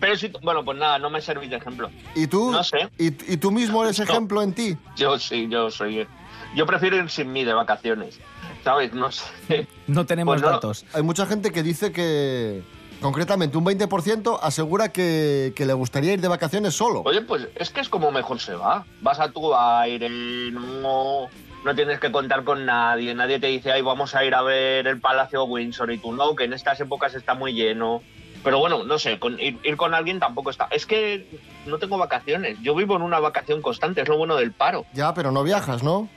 Pero 0.00 0.16
si, 0.16 0.32
bueno, 0.42 0.64
pues 0.64 0.78
nada, 0.78 0.98
no 0.98 1.10
me 1.10 1.20
servís 1.20 1.50
de 1.50 1.56
ejemplo. 1.56 1.90
¿Y 2.14 2.26
tú? 2.26 2.50
No 2.50 2.64
sé. 2.64 2.88
¿Y, 2.98 3.08
y 3.32 3.36
tú 3.36 3.50
mismo 3.50 3.84
eres 3.84 3.98
ejemplo 3.98 4.42
en 4.42 4.54
ti? 4.54 4.76
Yo 4.96 5.18
sí, 5.18 5.46
yo 5.50 5.70
soy. 5.70 6.06
Yo 6.54 6.66
prefiero 6.66 6.96
ir 6.96 7.10
sin 7.10 7.32
mí 7.32 7.44
de 7.44 7.52
vacaciones. 7.52 8.18
¿Sabes? 8.66 8.92
No 8.92 9.12
sé. 9.12 9.68
No 9.86 10.06
tenemos 10.06 10.32
Pues 10.34 10.42
no. 10.42 10.50
datos. 10.50 10.84
Hay 10.92 11.04
mucha 11.04 11.24
gente 11.24 11.52
que 11.52 11.62
dice 11.62 11.92
que, 11.92 12.64
concretamente, 13.00 13.56
un 13.56 13.64
20% 13.64 14.40
asegura 14.42 14.88
que, 14.90 15.52
que 15.54 15.64
le 15.66 15.72
gustaría 15.72 16.12
ir 16.14 16.20
de 16.20 16.26
vacaciones 16.26 16.74
solo. 16.74 17.02
Oye, 17.04 17.20
pues 17.22 17.46
es 17.54 17.70
que 17.70 17.80
es 17.80 17.88
como 17.88 18.10
mejor 18.10 18.40
se 18.40 18.56
va. 18.56 18.84
Vas 19.02 19.20
a 19.20 19.30
tu 19.30 19.54
aire, 19.54 20.08
no, 20.10 21.28
no 21.64 21.74
tienes 21.76 22.00
que 22.00 22.10
contar 22.10 22.42
con 22.42 22.66
nadie. 22.66 23.14
Nadie 23.14 23.38
te 23.38 23.46
dice, 23.46 23.70
ay, 23.70 23.82
vamos 23.82 24.16
a 24.16 24.24
ir 24.24 24.34
a 24.34 24.42
ver 24.42 24.88
el 24.88 24.98
Palacio 25.00 25.44
Windsor 25.44 25.92
y 25.92 25.98
tú 25.98 26.12
no, 26.12 26.34
que 26.34 26.42
en 26.42 26.52
estas 26.52 26.80
épocas 26.80 27.14
está 27.14 27.34
muy 27.34 27.52
lleno. 27.52 28.02
Pero 28.42 28.58
bueno, 28.58 28.82
no 28.82 28.98
sé, 28.98 29.20
con, 29.20 29.38
ir, 29.38 29.60
ir 29.62 29.76
con 29.76 29.94
alguien 29.94 30.18
tampoco 30.18 30.50
está. 30.50 30.66
Es 30.72 30.86
que 30.86 31.24
no 31.66 31.78
tengo 31.78 31.98
vacaciones. 31.98 32.58
Yo 32.62 32.74
vivo 32.74 32.96
en 32.96 33.02
una 33.02 33.20
vacación 33.20 33.62
constante, 33.62 34.00
es 34.00 34.08
lo 34.08 34.18
bueno 34.18 34.34
del 34.34 34.50
paro. 34.50 34.86
Ya, 34.92 35.14
pero 35.14 35.30
no 35.30 35.44
viajas, 35.44 35.84
¿no? 35.84 36.08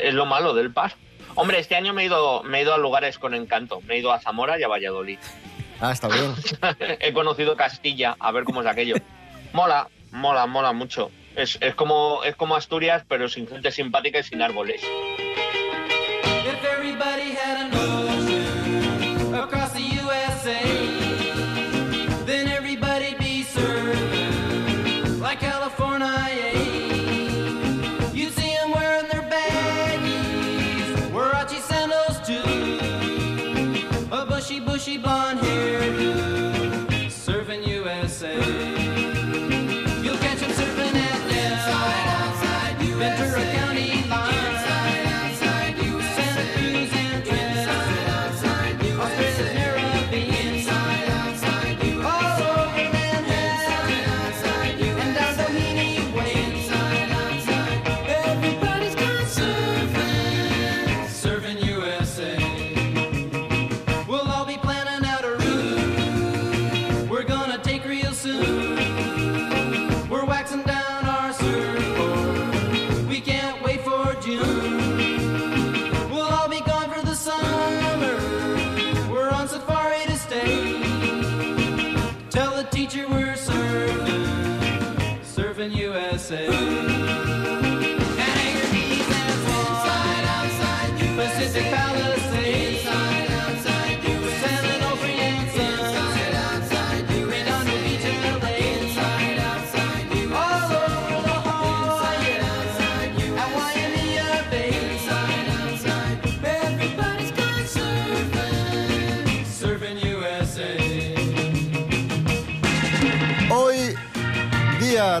Es 0.00 0.14
lo 0.14 0.24
malo 0.24 0.54
del 0.54 0.72
paro. 0.72 0.94
Hombre, 1.36 1.58
este 1.58 1.74
año 1.74 1.92
me 1.92 2.02
he 2.02 2.06
ido, 2.06 2.42
me 2.44 2.58
he 2.58 2.62
ido 2.62 2.74
a 2.74 2.78
lugares 2.78 3.18
con 3.18 3.34
encanto. 3.34 3.80
Me 3.82 3.94
he 3.94 3.98
ido 3.98 4.12
a 4.12 4.20
Zamora 4.20 4.58
y 4.58 4.62
a 4.62 4.68
Valladolid. 4.68 5.18
Ah, 5.80 5.92
está 5.92 6.08
bien. 6.08 6.34
he 7.00 7.12
conocido 7.12 7.56
Castilla, 7.56 8.16
a 8.20 8.30
ver 8.30 8.44
cómo 8.44 8.60
es 8.60 8.66
aquello. 8.66 8.96
Mola, 9.52 9.88
mola, 10.12 10.46
mola 10.46 10.72
mucho. 10.72 11.10
Es, 11.34 11.58
es, 11.60 11.74
como, 11.74 12.22
es 12.22 12.36
como 12.36 12.54
Asturias, 12.54 13.04
pero 13.08 13.28
sin 13.28 13.48
gente 13.48 13.72
simpática 13.72 14.20
y 14.20 14.22
sin 14.22 14.42
árboles. 14.42 14.82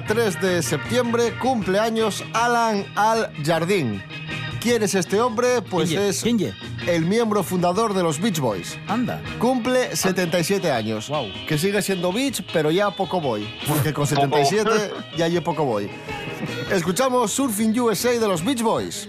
3 0.06 0.40
de 0.40 0.62
septiembre, 0.62 1.32
cumpleaños 1.38 2.24
Alan 2.32 2.84
Al 2.94 3.32
Jardín. 3.44 4.02
¿Quién 4.60 4.82
es 4.82 4.94
este 4.94 5.20
hombre? 5.20 5.62
Pues 5.62 5.92
es 5.92 6.24
el 6.86 7.04
miembro 7.04 7.42
fundador 7.42 7.92
de 7.94 8.02
los 8.02 8.20
Beach 8.20 8.38
Boys. 8.38 8.78
Anda. 8.88 9.22
Cumple 9.38 9.94
77 9.94 10.70
años. 10.70 11.08
Guau. 11.08 11.26
Que 11.46 11.58
sigue 11.58 11.82
siendo 11.82 12.12
Beach, 12.12 12.42
pero 12.52 12.70
ya 12.70 12.90
poco 12.90 13.20
voy. 13.20 13.46
Porque 13.66 13.92
con 13.92 14.06
77 14.06 14.70
ya 15.16 15.28
yo 15.28 15.44
poco 15.44 15.64
voy. 15.64 15.90
Escuchamos 16.70 17.32
Surfing 17.32 17.78
USA 17.78 18.18
de 18.18 18.26
los 18.26 18.44
Beach 18.44 18.62
Boys. 18.62 19.08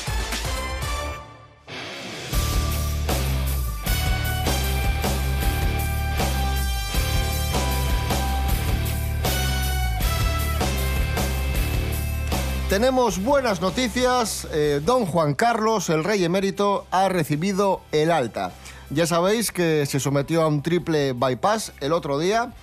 Tenemos 12.71 13.21
buenas 13.21 13.59
noticias. 13.59 14.47
Eh, 14.53 14.79
don 14.85 15.05
Juan 15.05 15.33
Carlos, 15.33 15.89
el 15.89 16.05
rey 16.05 16.23
emérito, 16.23 16.85
ha 16.89 17.09
recibido 17.09 17.81
el 17.91 18.09
alta. 18.09 18.53
Ya 18.89 19.05
sabéis 19.05 19.51
que 19.51 19.85
se 19.85 19.99
sometió 19.99 20.41
a 20.41 20.47
un 20.47 20.61
triple 20.61 21.11
bypass 21.11 21.73
el 21.81 21.91
otro 21.91 22.17
día 22.17 22.53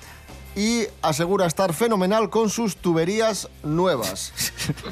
y 0.56 0.84
asegura 1.02 1.44
estar 1.44 1.74
fenomenal 1.74 2.30
con 2.30 2.48
sus 2.48 2.78
tuberías 2.78 3.50
nuevas. 3.62 4.32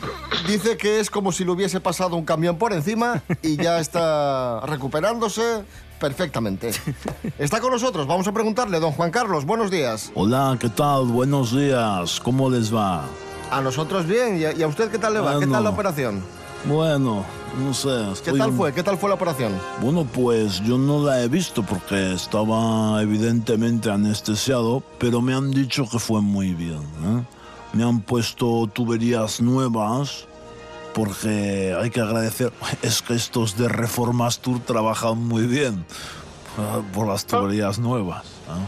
Dice 0.48 0.76
que 0.76 1.00
es 1.00 1.08
como 1.08 1.32
si 1.32 1.46
le 1.46 1.52
hubiese 1.52 1.80
pasado 1.80 2.14
un 2.14 2.26
camión 2.26 2.58
por 2.58 2.74
encima 2.74 3.22
y 3.40 3.56
ya 3.56 3.80
está 3.80 4.60
recuperándose 4.66 5.64
perfectamente. 5.98 6.72
Está 7.38 7.62
con 7.62 7.72
nosotros, 7.72 8.06
vamos 8.06 8.28
a 8.28 8.32
preguntarle, 8.32 8.80
don 8.80 8.92
Juan 8.92 9.10
Carlos, 9.10 9.46
buenos 9.46 9.70
días. 9.70 10.12
Hola, 10.14 10.58
¿qué 10.60 10.68
tal? 10.68 11.06
Buenos 11.06 11.56
días. 11.56 12.20
¿Cómo 12.20 12.50
les 12.50 12.74
va? 12.74 13.06
A 13.50 13.60
nosotros 13.60 14.06
bien, 14.06 14.38
¿y 14.38 14.62
a, 14.62 14.66
usted 14.66 14.90
qué 14.90 14.98
tal 14.98 15.14
le 15.14 15.20
va? 15.20 15.32
¿Qué 15.32 15.36
Bueno. 15.38 15.52
tal 15.52 15.64
la 15.64 15.70
operación? 15.70 16.22
Bueno, 16.64 17.24
no 17.62 17.74
sé. 17.74 18.06
¿Qué 18.24 18.32
tal 18.32 18.52
fue? 18.52 18.72
¿Qué 18.72 18.82
tal 18.82 18.98
fue 18.98 19.08
la 19.08 19.14
operación? 19.14 19.52
Bueno, 19.80 20.04
pues 20.04 20.60
yo 20.62 20.78
no 20.78 21.04
la 21.04 21.22
he 21.22 21.28
visto 21.28 21.62
porque 21.62 22.12
estaba 22.12 23.00
evidentemente 23.00 23.90
anestesiado, 23.90 24.82
pero 24.98 25.20
me 25.22 25.32
han 25.34 25.52
dicho 25.52 25.88
que 25.88 25.98
fue 26.00 26.20
muy 26.20 26.54
bien. 26.54 26.80
¿eh? 27.04 27.22
Me 27.72 27.84
han 27.84 28.00
puesto 28.00 28.66
tuberías 28.72 29.40
nuevas 29.40 30.26
porque 30.92 31.76
hay 31.78 31.90
que 31.90 32.00
agradecer, 32.00 32.52
es 32.82 33.02
que 33.02 33.14
estos 33.14 33.56
de 33.56 33.68
Reformas 33.68 34.38
Tour 34.40 34.60
trabajan 34.60 35.18
muy 35.18 35.46
bien 35.46 35.84
eh, 36.58 36.82
por 36.94 37.06
las 37.06 37.26
tuberías 37.26 37.78
nuevas. 37.78 38.24
¿eh? 38.24 38.66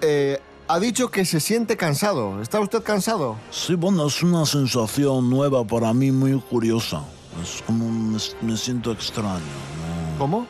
Eh, 0.00 0.40
ha 0.68 0.80
dicho 0.80 1.10
que 1.10 1.24
se 1.24 1.40
siente 1.40 1.76
cansado. 1.76 2.40
¿Está 2.42 2.60
usted 2.60 2.82
cansado? 2.82 3.36
Sí, 3.50 3.74
bueno, 3.74 4.06
es 4.06 4.22
una 4.22 4.46
sensación 4.46 5.30
nueva 5.30 5.64
para 5.64 5.92
mí 5.92 6.10
muy 6.10 6.38
curiosa. 6.40 7.02
Es 7.42 7.62
como 7.66 7.90
me, 7.90 8.18
me 8.42 8.56
siento 8.56 8.92
extraño. 8.92 9.38
¿no? 9.38 10.18
¿Cómo? 10.18 10.46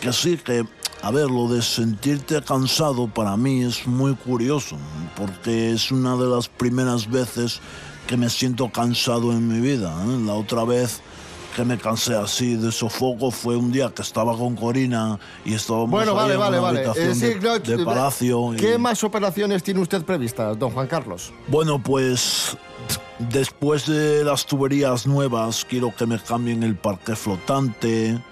Que 0.00 0.12
sí, 0.12 0.36
que, 0.38 0.64
a 1.02 1.10
ver, 1.10 1.30
lo 1.30 1.48
de 1.48 1.60
sentirte 1.60 2.40
cansado 2.42 3.08
para 3.08 3.36
mí 3.36 3.62
es 3.62 3.86
muy 3.86 4.14
curioso, 4.14 4.76
porque 5.16 5.72
es 5.72 5.90
una 5.90 6.16
de 6.16 6.26
las 6.26 6.48
primeras 6.48 7.10
veces 7.10 7.60
que 8.06 8.16
me 8.16 8.30
siento 8.30 8.70
cansado 8.70 9.32
en 9.32 9.48
mi 9.48 9.60
vida. 9.60 9.92
¿eh? 10.04 10.18
La 10.24 10.34
otra 10.34 10.64
vez 10.64 11.00
que 11.58 11.64
me 11.64 11.76
cansé 11.76 12.14
así 12.14 12.54
de 12.54 12.70
sofoco 12.70 13.32
fue 13.32 13.56
un 13.56 13.72
día 13.72 13.90
que 13.92 14.02
estaba 14.02 14.38
con 14.38 14.54
Corina 14.54 15.18
y 15.44 15.54
estábamos 15.54 15.90
Bueno, 15.90 16.14
vale, 16.14 16.34
en 16.34 16.38
vale, 16.38 16.58
una 16.60 16.68
vale. 16.68 16.78
habitación 16.86 17.10
Eh, 17.10 17.14
sí, 17.16 17.26
de, 17.34 17.40
no, 17.40 17.58
de 17.58 17.84
palacio. 17.84 18.54
y- 18.54 18.58
¿Qué 18.58 18.78
más 18.78 19.02
operaciones 19.02 19.64
tiene 19.64 19.80
usted 19.80 20.04
previstas, 20.04 20.56
don 20.56 20.70
Juan 20.70 20.86
Carlos? 20.86 21.32
Bueno, 21.48 21.82
pues 21.82 22.56
después 23.18 23.86
de 23.88 24.22
las 24.22 24.46
tuberías 24.46 25.04
nuevas, 25.08 25.66
quiero 25.68 25.92
que 25.96 26.06
me 26.06 26.20
cambien 26.20 26.62
el 26.62 26.76
parque 26.76 27.16
flotante, 27.16 28.22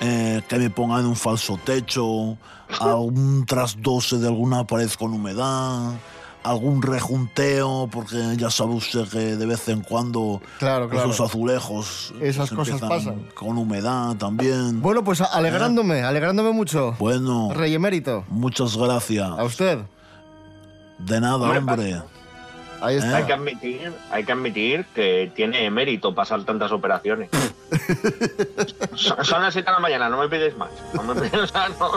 eh, 0.00 0.42
que 0.48 0.58
me 0.58 0.68
pongan 0.68 1.06
un 1.06 1.14
falso 1.14 1.60
techo, 1.64 2.36
algún 2.80 3.46
trasdose 3.46 4.18
de 4.18 4.26
alguna 4.26 4.66
pared 4.66 4.90
con 4.98 5.12
humedad, 5.12 5.92
algún 6.46 6.82
rejunteo, 6.82 7.88
porque 7.90 8.16
ya 8.36 8.50
sabe 8.50 8.74
usted 8.74 9.08
que 9.08 9.36
de 9.36 9.46
vez 9.46 9.68
en 9.68 9.80
cuando 9.82 10.40
Claro, 10.58 10.88
claro. 10.88 11.10
esos 11.10 11.26
azulejos 11.28 12.14
Esas 12.20 12.50
pues, 12.50 12.68
cosas 12.70 12.80
empiezan 12.82 12.88
pasan. 12.88 13.28
con 13.34 13.58
humedad 13.58 14.16
también. 14.16 14.80
Bueno, 14.80 15.02
pues 15.04 15.20
alegrándome, 15.20 16.02
alegrándome 16.02 16.52
mucho. 16.52 16.94
Bueno, 16.98 17.50
Rey 17.54 17.74
emérito. 17.74 18.24
muchas 18.28 18.76
gracias. 18.76 19.28
A 19.28 19.44
usted. 19.44 19.78
De 20.98 21.20
nada, 21.20 21.36
Hombre. 21.50 22.00
Ahí 22.80 22.96
está. 22.96 23.16
Hay 23.16 23.24
que 23.24 23.32
admitir, 23.32 23.92
hay 24.10 24.24
que 24.24 24.32
admitir 24.32 24.84
que 24.94 25.32
tiene 25.34 25.70
mérito 25.70 26.14
pasar 26.14 26.44
tantas 26.44 26.70
operaciones. 26.72 27.30
son, 28.94 29.24
son 29.24 29.42
las 29.42 29.52
7 29.54 29.66
de 29.68 29.72
la 29.74 29.78
mañana, 29.80 30.08
no 30.10 30.18
me 30.18 30.28
pides 30.28 30.56
más. 30.56 30.68
No 30.94 31.02
me 31.02 31.14
pides, 31.20 31.40
o 31.40 31.46
sea, 31.46 31.68
no. 31.70 31.90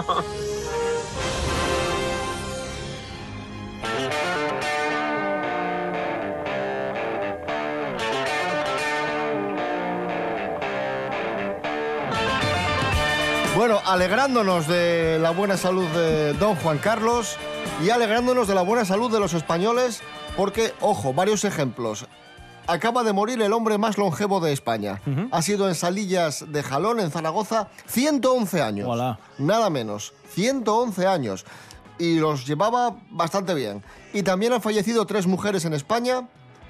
Bueno, 13.60 13.82
alegrándonos 13.86 14.68
de 14.68 15.20
la 15.20 15.32
buena 15.32 15.58
salud 15.58 15.86
de 15.90 16.32
don 16.36 16.56
Juan 16.56 16.78
Carlos 16.78 17.36
y 17.84 17.90
alegrándonos 17.90 18.48
de 18.48 18.56
la 18.56 18.62
buena 18.62 18.86
salud 18.86 19.12
de 19.12 19.20
los 19.20 19.34
españoles, 19.34 20.00
porque, 20.38 20.74
ojo, 20.80 21.14
varios 21.14 21.44
ejemplos. 21.44 22.08
Acaba 22.68 23.04
de 23.04 23.12
morir 23.12 23.42
el 23.42 23.52
hombre 23.52 23.78
más 23.78 23.98
longevo 23.98 24.40
de 24.40 24.54
España. 24.54 25.02
Ha 25.32 25.42
sido 25.42 25.68
en 25.68 25.76
Salillas 25.76 26.46
de 26.48 26.64
Jalón, 26.64 27.02
en 27.02 27.12
Zaragoza, 27.12 27.68
111 27.88 28.62
años. 28.62 28.88
Hola. 28.90 29.20
Nada 29.38 29.70
menos, 29.70 30.14
111 30.30 31.06
años. 31.06 31.46
Y 31.98 32.18
los 32.18 32.48
llevaba 32.48 32.96
bastante 33.10 33.54
bien. 33.56 33.84
Y 34.14 34.24
también 34.24 34.54
han 34.54 34.62
fallecido 34.62 35.06
tres 35.06 35.28
mujeres 35.28 35.66
en 35.66 35.74
España, 35.74 36.30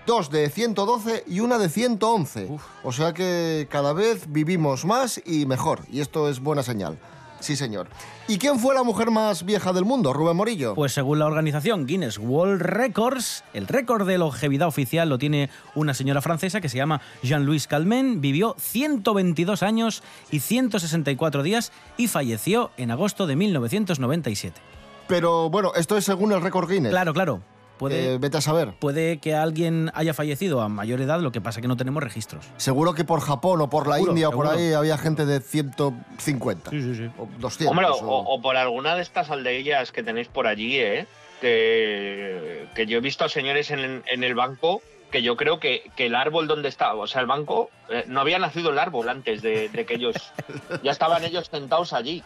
dos 0.09 0.31
de 0.31 0.49
112 0.49 1.25
y 1.27 1.39
una 1.39 1.59
de 1.59 1.69
111. 1.69 2.49
O 2.83 2.91
sea 2.91 3.13
que 3.13 3.67
cada 3.69 3.93
vez 3.93 4.25
vivimos 4.27 4.83
más 4.83 5.21
y 5.23 5.45
mejor. 5.45 5.81
Y 5.91 5.99
esto 6.01 6.29
es 6.29 6.39
buena 6.39 6.63
señal. 6.63 6.97
Sí, 7.39 7.55
señor. 7.55 7.87
¿Y 8.27 8.39
quién 8.39 8.57
fue 8.57 8.73
la 8.73 8.81
mujer 8.81 9.11
más 9.11 9.45
vieja 9.45 9.71
del 9.71 9.85
mundo, 9.85 10.11
Rubén 10.11 10.35
Morillo? 10.35 10.73
Pues 10.73 10.93
según 10.93 11.19
la 11.19 11.27
organización 11.27 11.85
Guinness 11.85 12.17
World 12.17 12.59
Records, 12.59 13.43
el 13.53 13.67
récord 13.67 14.07
de 14.07 14.17
longevidad 14.17 14.67
oficial 14.67 15.09
lo 15.09 15.19
tiene 15.19 15.51
una 15.75 15.93
señora 15.93 16.21
francesa 16.21 16.59
que 16.59 16.69
se 16.69 16.77
llama 16.77 17.01
Jean-Louise 17.21 17.67
Calment. 17.67 18.19
Vivió 18.19 18.55
122 18.57 19.61
años 19.61 20.01
y 20.31 20.39
164 20.39 21.43
días 21.43 21.71
y 21.97 22.07
falleció 22.07 22.71
en 22.77 22.89
agosto 22.89 23.27
de 23.27 23.35
1997. 23.35 24.59
Pero 25.07 25.51
bueno, 25.51 25.71
esto 25.75 25.97
es 25.97 26.03
según 26.03 26.31
el 26.31 26.41
récord 26.41 26.67
Guinness. 26.67 26.89
Claro, 26.89 27.13
claro. 27.13 27.41
Puede, 27.79 28.13
Eh, 28.13 28.17
vete 28.19 28.37
a 28.37 28.41
saber. 28.41 28.73
puede 28.77 29.17
que 29.19 29.33
alguien 29.33 29.89
haya 29.95 30.13
fallecido 30.13 30.61
a 30.61 30.69
mayor 30.69 31.01
edad, 31.01 31.19
lo 31.21 31.31
que 31.31 31.41
pasa 31.41 31.61
que 31.61 31.67
no 31.67 31.77
tenemos 31.77 32.03
registros. 32.03 32.45
Seguro 32.57 32.93
que 32.93 33.05
por 33.05 33.21
Japón 33.21 33.61
o 33.61 33.69
por 33.69 33.87
la 33.87 33.95
Seguro, 33.95 34.11
India 34.11 34.29
o 34.29 34.31
por 34.33 34.45
ahí 34.47 34.73
había 34.73 34.97
gente 34.97 35.25
de 35.25 35.39
150. 35.39 36.69
Sí, 36.71 36.81
sí, 36.81 36.95
sí. 36.95 37.09
O 37.17 37.27
200. 37.39 37.67
Hombre, 37.71 37.87
o, 37.87 37.93
o- 37.95 38.35
o 38.35 38.41
por 38.41 38.55
alguna 38.57 38.95
de 38.95 39.01
estas 39.01 39.31
aldeillas 39.31 39.91
que 39.91 40.03
tenéis 40.03 40.27
por 40.27 40.45
allí, 40.45 40.77
¿eh? 40.77 41.07
Que, 41.41 42.67
que 42.75 42.85
yo 42.85 42.97
he 42.97 43.01
visto 43.01 43.23
a 43.25 43.29
señores 43.29 43.71
en, 43.71 44.03
en 44.05 44.23
el 44.23 44.35
banco 44.35 44.81
que 45.11 45.21
yo 45.23 45.35
creo 45.35 45.59
que, 45.59 45.89
que 45.95 46.05
el 46.05 46.13
árbol 46.15 46.47
donde 46.47 46.69
estaba, 46.69 46.93
o 47.01 47.07
sea, 47.07 47.21
el 47.21 47.27
banco, 47.27 47.71
eh, 47.89 48.03
no 48.07 48.19
había 48.21 48.37
nacido 48.37 48.69
el 48.69 48.77
árbol 48.77 49.09
antes 49.09 49.41
de, 49.41 49.67
de 49.69 49.85
que 49.85 49.95
ellos, 49.95 50.15
ya 50.83 50.91
estaban 50.91 51.23
ellos 51.23 51.47
sentados 51.51 51.93
allí. 51.93 52.23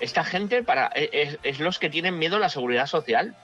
Esta 0.00 0.24
gente 0.24 0.62
para 0.62 0.90
e, 0.94 1.10
es, 1.12 1.38
es 1.42 1.60
los 1.60 1.78
que 1.78 1.90
tienen 1.90 2.18
miedo 2.18 2.36
a 2.36 2.38
la 2.38 2.48
seguridad 2.48 2.86
social. 2.86 3.34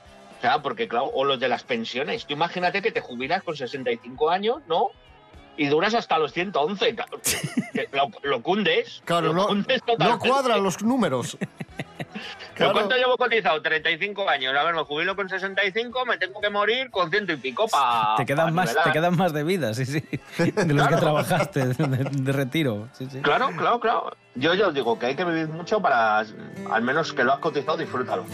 O 0.43 0.45
sea, 0.45 0.61
porque 0.61 0.89
claro, 0.89 1.07
o 1.15 1.25
los 1.25 1.39
de 1.39 1.47
las 1.47 1.63
pensiones. 1.63 2.27
Tú 2.27 2.33
imagínate 2.33 2.83
que 2.83 2.91
te 2.91 3.01
jubilas 3.01 3.45
con 3.45 3.57
65 3.57 4.29
años, 4.29 4.57
¿no? 4.67 4.91
y 5.57 5.67
duras 5.67 5.95
hasta 5.95 6.19
los 6.19 6.33
111. 6.33 6.97
Que 7.73 7.89
Lo, 7.93 8.11
lo 8.23 8.43
cundes. 8.43 9.01
Claro, 9.05 9.29
lo 9.29 9.33
no, 9.35 9.47
cundes 9.47 9.81
no 9.87 9.93
totalmente. 9.95 10.29
cuadran 10.29 10.63
los 10.63 10.83
números. 10.83 11.39
¿Pero 12.57 12.73
¿Cuánto 12.73 12.97
llevo 12.97 13.17
cotizado? 13.17 13.63
35 13.63 14.29
años. 14.29 14.55
A 14.55 14.65
ver, 14.65 14.75
me 14.75 14.83
jubilo 14.83 15.17
con 15.17 15.29
65, 15.29 16.05
me 16.05 16.19
tengo 16.19 16.41
que 16.41 16.51
morir 16.51 16.91
con 16.91 17.09
ciento 17.11 17.33
y 17.33 17.37
pico 17.37 17.69
para. 17.69 18.17
Te 18.17 18.27
quedan, 18.27 18.53
más, 18.53 18.77
te 18.83 18.93
quedan 18.93 19.17
más 19.17 19.33
de 19.33 19.45
vida, 19.45 19.73
sí, 19.73 19.87
sí. 19.87 20.03
De 20.37 20.75
los 20.75 20.89
que 20.89 20.97
trabajaste 20.97 21.69
de, 21.69 21.75
de 22.11 22.33
retiro. 22.33 22.89
Sí, 22.93 23.07
sí. 23.11 23.21
Claro, 23.23 23.51
claro, 23.57 23.81
claro. 23.81 24.17
Yo 24.35 24.53
ya 24.55 24.67
os 24.69 24.75
digo 24.75 24.99
que 24.99 25.07
hay 25.07 25.17
que 25.17 25.25
vivir 25.25 25.49
mucho 25.49 25.81
para, 25.81 26.19
al 26.19 26.83
menos 26.83 27.13
que 27.13 27.25
lo 27.25 27.33
has 27.33 27.39
cotizado, 27.39 27.79
disfrútalo. 27.79 28.25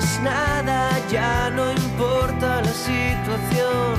Preguntes 0.00 0.20
nada, 0.22 0.90
ya 1.10 1.50
no 1.50 1.72
importa 1.72 2.62
la 2.62 2.72
situación. 2.72 3.98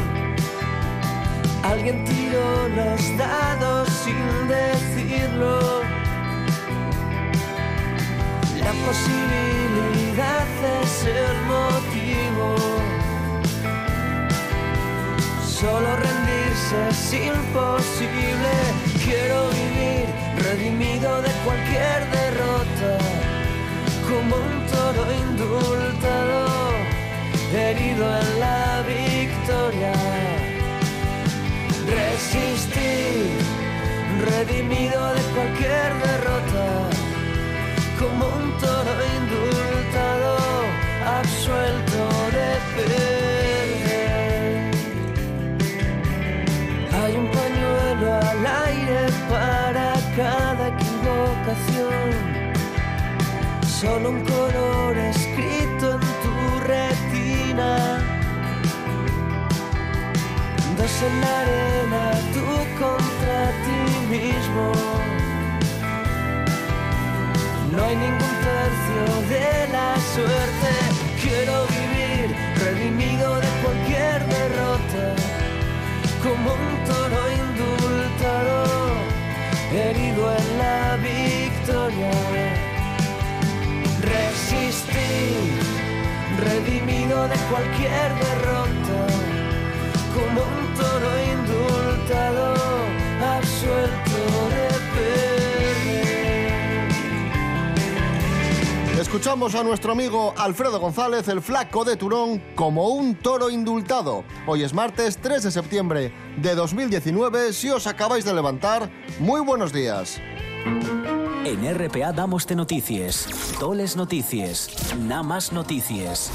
Alguien 1.63 2.03
tiró 2.05 2.67
los 2.69 3.17
dados 3.17 3.89
sin 3.89 4.47
decirlo. 4.47 5.81
La 8.59 8.71
posibilidad 8.85 10.47
es 10.81 11.05
el 11.05 11.37
motivo. 11.55 12.55
Solo 15.45 15.95
rendirse 15.97 16.89
es 16.89 17.13
imposible. 17.13 18.53
Quiero 19.03 19.49
vivir 19.49 20.07
redimido 20.37 21.21
de 21.21 21.31
cualquier 21.45 22.09
derrota, 22.09 22.97
como 24.09 24.35
un 24.35 24.60
toro 24.81 25.05
indultado, 25.25 26.41
herido 27.53 28.05
en 28.21 28.39
la 28.39 28.83
victoria. 28.95 29.93
Resistir, 31.97 33.37
redimido 34.31 35.01
de 35.17 35.21
cualquier 35.35 35.89
derrota, 36.07 36.67
como 37.99 38.23
un 38.39 38.47
toro 38.63 38.93
indultado, 39.19 40.31
absuelto 41.19 42.01
de 42.35 42.49
perder. 42.75 43.40
Solo 53.81 54.11
un 54.11 54.21
color 54.25 54.95
escrito 54.95 55.93
en 55.93 56.01
tu 56.21 56.59
retina. 56.67 57.97
Dos 60.77 60.95
en 61.01 61.21
la 61.21 61.39
arena, 61.41 62.11
tú 62.31 62.45
contra 62.77 63.39
ti 63.65 63.81
mismo. 64.15 64.71
No 67.71 67.83
hay 67.83 67.95
ningún 67.95 68.35
tercio 68.45 69.03
de 69.33 69.67
la 69.73 69.95
suerte. 70.13 70.71
Quiero 71.19 71.65
vivir 71.65 72.35
redimido 72.63 73.39
de 73.39 73.47
cualquier 73.63 74.19
derrota 74.27 75.15
como 76.21 76.53
un 76.53 76.83
toro 76.85 77.21
indultado, 77.31 78.63
herido 79.73 80.35
en 80.37 80.57
la 80.59 80.97
victoria. 80.97 82.20
Redimido 86.41 87.27
de 87.27 87.35
cualquier 87.49 88.13
derrota, 88.15 89.07
como 90.13 90.41
un 90.41 90.73
toro 90.75 91.11
indultado, 91.33 92.55
absuelto 93.37 94.17
de 94.49 94.67
perder. 94.95 95.31
Escuchamos 98.99 99.55
a 99.55 99.63
nuestro 99.63 99.91
amigo 99.91 100.33
Alfredo 100.37 100.79
González, 100.79 101.27
el 101.27 101.41
flaco 101.41 101.83
de 101.85 101.95
Turón, 101.95 102.41
como 102.55 102.89
un 102.89 103.15
toro 103.15 103.49
indultado. 103.49 104.23
Hoy 104.47 104.63
es 104.63 104.73
martes 104.73 105.17
3 105.17 105.43
de 105.43 105.51
septiembre 105.51 106.11
de 106.37 106.55
2019. 106.55 107.53
Si 107.53 107.69
os 107.69 107.87
acabáis 107.87 108.25
de 108.25 108.33
levantar, 108.33 108.89
muy 109.19 109.41
buenos 109.41 109.71
días. 109.73 110.19
En 111.43 111.75
RPA 111.75 112.13
damos 112.13 112.45
de 112.45 112.55
noticias, 112.55 113.27
toles 113.59 113.95
noticias, 113.95 114.69
nada 114.99 115.23
más 115.23 115.51
noticias. 115.51 116.29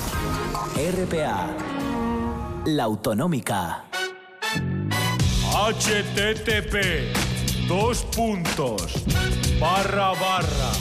RPA, 0.74 1.54
la 2.64 2.82
autonómica. 2.84 3.84
http 5.52 6.74
dos 7.68 8.02
puntos 8.16 9.04
barra 9.60 10.10
barra 10.10 10.72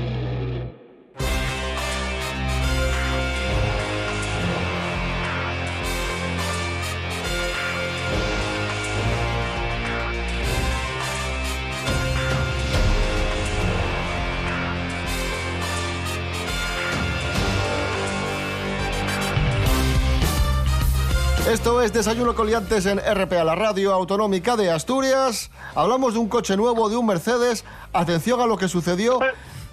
Esto 21.51 21.83
es 21.83 21.93
Desayuno 21.93 22.37
Coliantes 22.37 22.87
en 22.87 22.99
RPA, 23.01 23.43
la 23.43 23.57
radio 23.57 23.93
autonómica 23.93 24.57
de 24.57 24.71
Asturias. 24.71 25.51
Hablamos 25.75 26.15
de 26.15 26.21
un 26.21 26.29
coche 26.29 26.57
nuevo, 26.57 26.89
de 26.89 26.97
un 26.97 27.05
Mercedes. 27.07 27.65
Atención 27.93 28.41
a 28.41 28.47
lo 28.47 28.57
que 28.57 28.69
sucedió 28.69 29.19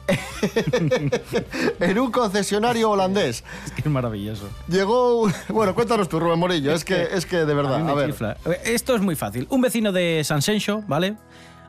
en 1.79 1.99
un 1.99 2.11
concesionario 2.11 2.89
holandés. 2.89 3.43
Es 3.63 3.71
que 3.73 3.81
es 3.81 3.85
maravilloso. 3.85 4.49
Llegó. 4.67 5.29
Bueno, 5.49 5.75
cuéntanos 5.75 6.09
tú, 6.09 6.19
Rubén 6.19 6.39
Morillo. 6.39 6.73
Es 6.73 6.83
que, 6.83 7.09
es 7.11 7.27
que 7.27 7.45
de 7.45 7.53
A 7.53 7.55
verdad. 7.55 7.87
A 7.87 7.93
ver. 7.93 8.09
chifla. 8.09 8.37
Esto 8.63 8.95
es 8.95 9.01
muy 9.01 9.15
fácil. 9.15 9.45
Un 9.51 9.61
vecino 9.61 9.91
de 9.91 10.23
San 10.23 10.41
Sencho, 10.41 10.81
¿vale? 10.87 11.15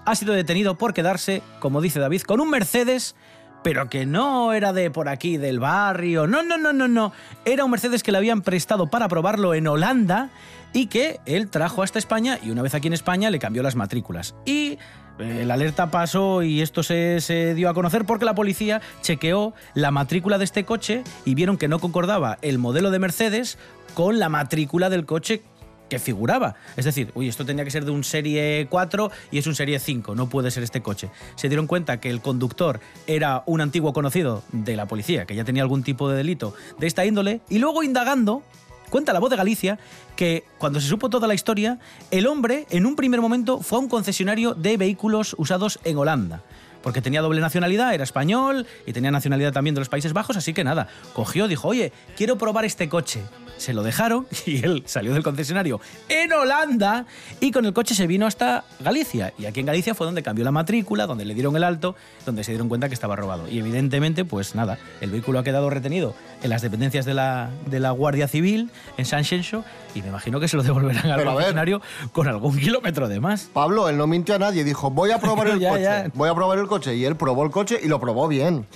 Ha 0.06 0.14
sido 0.14 0.32
detenido 0.32 0.78
por 0.78 0.94
quedarse, 0.94 1.42
como 1.60 1.82
dice 1.82 2.00
David, 2.00 2.22
con 2.22 2.40
un 2.40 2.48
Mercedes, 2.48 3.14
pero 3.62 3.88
que 3.88 4.06
no 4.06 4.52
era 4.52 4.72
de 4.72 4.90
por 4.90 5.08
aquí, 5.08 5.36
del 5.36 5.60
barrio. 5.60 6.26
No, 6.26 6.42
no, 6.42 6.58
no, 6.58 6.72
no, 6.72 6.88
no. 6.88 7.12
Era 7.44 7.64
un 7.64 7.70
Mercedes 7.70 8.02
que 8.02 8.12
le 8.12 8.18
habían 8.18 8.42
prestado 8.42 8.88
para 8.88 9.08
probarlo 9.08 9.54
en 9.54 9.66
Holanda 9.66 10.30
y 10.72 10.86
que 10.86 11.20
él 11.26 11.48
trajo 11.48 11.82
hasta 11.82 11.98
España 11.98 12.38
y 12.42 12.50
una 12.50 12.62
vez 12.62 12.74
aquí 12.74 12.88
en 12.88 12.92
España 12.92 13.30
le 13.30 13.38
cambió 13.38 13.62
las 13.62 13.76
matrículas. 13.76 14.34
Y 14.44 14.78
eh, 15.18 15.44
la 15.44 15.54
alerta 15.54 15.90
pasó 15.90 16.42
y 16.42 16.62
esto 16.62 16.82
se, 16.82 17.20
se 17.20 17.54
dio 17.54 17.68
a 17.68 17.74
conocer 17.74 18.04
porque 18.04 18.24
la 18.24 18.34
policía 18.34 18.80
chequeó 19.02 19.54
la 19.74 19.90
matrícula 19.90 20.38
de 20.38 20.44
este 20.44 20.64
coche 20.64 21.02
y 21.24 21.34
vieron 21.34 21.56
que 21.56 21.68
no 21.68 21.78
concordaba 21.78 22.38
el 22.42 22.58
modelo 22.58 22.90
de 22.90 22.98
Mercedes 22.98 23.58
con 23.94 24.18
la 24.18 24.28
matrícula 24.28 24.90
del 24.90 25.06
coche 25.06 25.42
que 25.88 25.98
figuraba. 25.98 26.56
Es 26.76 26.84
decir, 26.84 27.10
uy, 27.14 27.28
esto 27.28 27.44
tenía 27.44 27.64
que 27.64 27.70
ser 27.70 27.84
de 27.84 27.90
un 27.90 28.04
Serie 28.04 28.66
4 28.70 29.10
y 29.30 29.38
es 29.38 29.46
un 29.46 29.54
Serie 29.54 29.78
5, 29.78 30.14
no 30.14 30.28
puede 30.28 30.50
ser 30.50 30.62
este 30.62 30.82
coche. 30.82 31.10
Se 31.36 31.48
dieron 31.48 31.66
cuenta 31.66 32.00
que 32.00 32.10
el 32.10 32.20
conductor 32.20 32.80
era 33.06 33.42
un 33.46 33.60
antiguo 33.60 33.92
conocido 33.92 34.42
de 34.52 34.76
la 34.76 34.86
policía, 34.86 35.26
que 35.26 35.34
ya 35.34 35.44
tenía 35.44 35.62
algún 35.62 35.82
tipo 35.82 36.08
de 36.08 36.16
delito 36.16 36.54
de 36.78 36.86
esta 36.86 37.04
índole, 37.04 37.40
y 37.48 37.58
luego 37.58 37.82
indagando, 37.82 38.42
Cuenta 38.90 39.12
la 39.12 39.20
voz 39.20 39.30
de 39.30 39.36
Galicia 39.36 39.78
que 40.16 40.44
cuando 40.58 40.80
se 40.80 40.88
supo 40.88 41.10
toda 41.10 41.28
la 41.28 41.34
historia, 41.34 41.78
el 42.10 42.26
hombre 42.26 42.66
en 42.70 42.86
un 42.86 42.96
primer 42.96 43.20
momento 43.20 43.60
fue 43.60 43.78
a 43.78 43.80
un 43.82 43.88
concesionario 43.88 44.54
de 44.54 44.76
vehículos 44.76 45.34
usados 45.38 45.78
en 45.84 45.98
Holanda. 45.98 46.42
Porque 46.82 47.02
tenía 47.02 47.20
doble 47.20 47.40
nacionalidad, 47.40 47.92
era 47.92 48.04
español 48.04 48.66
y 48.86 48.92
tenía 48.92 49.10
nacionalidad 49.10 49.52
también 49.52 49.74
de 49.74 49.80
los 49.80 49.88
Países 49.88 50.12
Bajos, 50.12 50.36
así 50.36 50.54
que 50.54 50.64
nada, 50.64 50.88
cogió, 51.12 51.48
dijo, 51.48 51.68
oye, 51.68 51.92
quiero 52.16 52.38
probar 52.38 52.64
este 52.64 52.88
coche. 52.88 53.20
Se 53.58 53.74
lo 53.74 53.82
dejaron 53.82 54.26
y 54.46 54.64
él 54.64 54.82
salió 54.86 55.12
del 55.12 55.22
concesionario 55.22 55.80
en 56.08 56.32
Holanda 56.32 57.04
y 57.40 57.50
con 57.50 57.66
el 57.66 57.72
coche 57.72 57.94
se 57.94 58.06
vino 58.06 58.26
hasta 58.26 58.64
Galicia. 58.80 59.32
Y 59.38 59.46
aquí 59.46 59.60
en 59.60 59.66
Galicia 59.66 59.94
fue 59.94 60.06
donde 60.06 60.22
cambió 60.22 60.44
la 60.44 60.50
matrícula, 60.52 61.06
donde 61.06 61.24
le 61.24 61.34
dieron 61.34 61.54
el 61.56 61.64
alto, 61.64 61.94
donde 62.24 62.44
se 62.44 62.52
dieron 62.52 62.68
cuenta 62.68 62.88
que 62.88 62.94
estaba 62.94 63.16
robado. 63.16 63.48
Y 63.48 63.58
evidentemente, 63.58 64.24
pues 64.24 64.54
nada, 64.54 64.78
el 65.00 65.10
vehículo 65.10 65.38
ha 65.38 65.44
quedado 65.44 65.68
retenido 65.70 66.14
en 66.42 66.50
las 66.50 66.62
dependencias 66.62 67.04
de 67.04 67.14
la, 67.14 67.50
de 67.66 67.80
la 67.80 67.90
Guardia 67.90 68.28
Civil 68.28 68.70
en 68.96 69.04
San 69.04 69.24
Xenxo 69.24 69.64
y 69.94 70.02
me 70.02 70.08
imagino 70.08 70.38
que 70.40 70.46
se 70.48 70.56
lo 70.56 70.62
devolverán 70.62 71.10
al 71.10 71.24
concesionario 71.24 71.82
con 72.12 72.28
algún 72.28 72.56
kilómetro 72.58 73.08
de 73.08 73.18
más. 73.20 73.48
Pablo, 73.52 73.88
él 73.88 73.96
no 73.96 74.06
mintió 74.06 74.36
a 74.36 74.38
nadie, 74.38 74.62
dijo, 74.64 74.90
voy 74.90 75.10
a 75.10 75.18
probar 75.18 75.48
el 75.48 75.58
Ya, 75.58 75.70
coche, 75.70 75.82
ya. 75.82 76.10
voy 76.14 76.28
a 76.28 76.34
probar 76.34 76.58
el 76.58 76.66
coche. 76.68 76.94
Y 76.94 77.04
él 77.04 77.16
probó 77.16 77.44
el 77.44 77.50
coche 77.50 77.80
y 77.82 77.88
lo 77.88 77.98
probó 77.98 78.28
bien. 78.28 78.66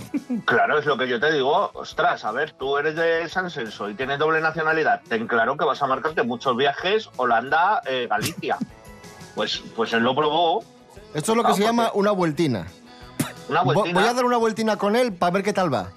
Claro, 0.44 0.78
es 0.78 0.86
lo 0.86 0.96
que 0.98 1.08
yo 1.08 1.20
te 1.20 1.32
digo. 1.32 1.70
Ostras, 1.74 2.24
a 2.24 2.32
ver, 2.32 2.52
tú 2.52 2.76
eres 2.78 2.96
de 2.96 3.28
San 3.28 3.50
Celso 3.50 3.88
y 3.88 3.94
tienes 3.94 4.18
doble 4.18 4.40
nacionalidad. 4.40 4.71
Ten 5.08 5.26
claro 5.26 5.56
que 5.56 5.64
vas 5.64 5.82
a 5.82 5.86
marcarte 5.86 6.22
muchos 6.22 6.56
viajes 6.56 7.08
Holanda-Galicia. 7.16 8.56
pues, 9.34 9.62
pues 9.76 9.92
él 9.92 10.02
lo 10.02 10.14
probó. 10.14 10.62
Esto 11.14 11.32
es 11.32 11.36
lo 11.36 11.44
que 11.44 11.52
Ah, 11.52 11.54
se 11.54 11.62
llama 11.62 11.90
una 11.94 12.10
vueltina. 12.10 12.66
Una 13.48 13.62
vueltina. 13.62 14.00
Voy 14.00 14.08
a 14.08 14.14
dar 14.14 14.24
una 14.24 14.36
vueltina 14.36 14.76
con 14.76 14.96
él 14.96 15.12
para 15.12 15.32
ver 15.32 15.42
qué 15.42 15.52
tal 15.52 15.72
va. 15.72 15.88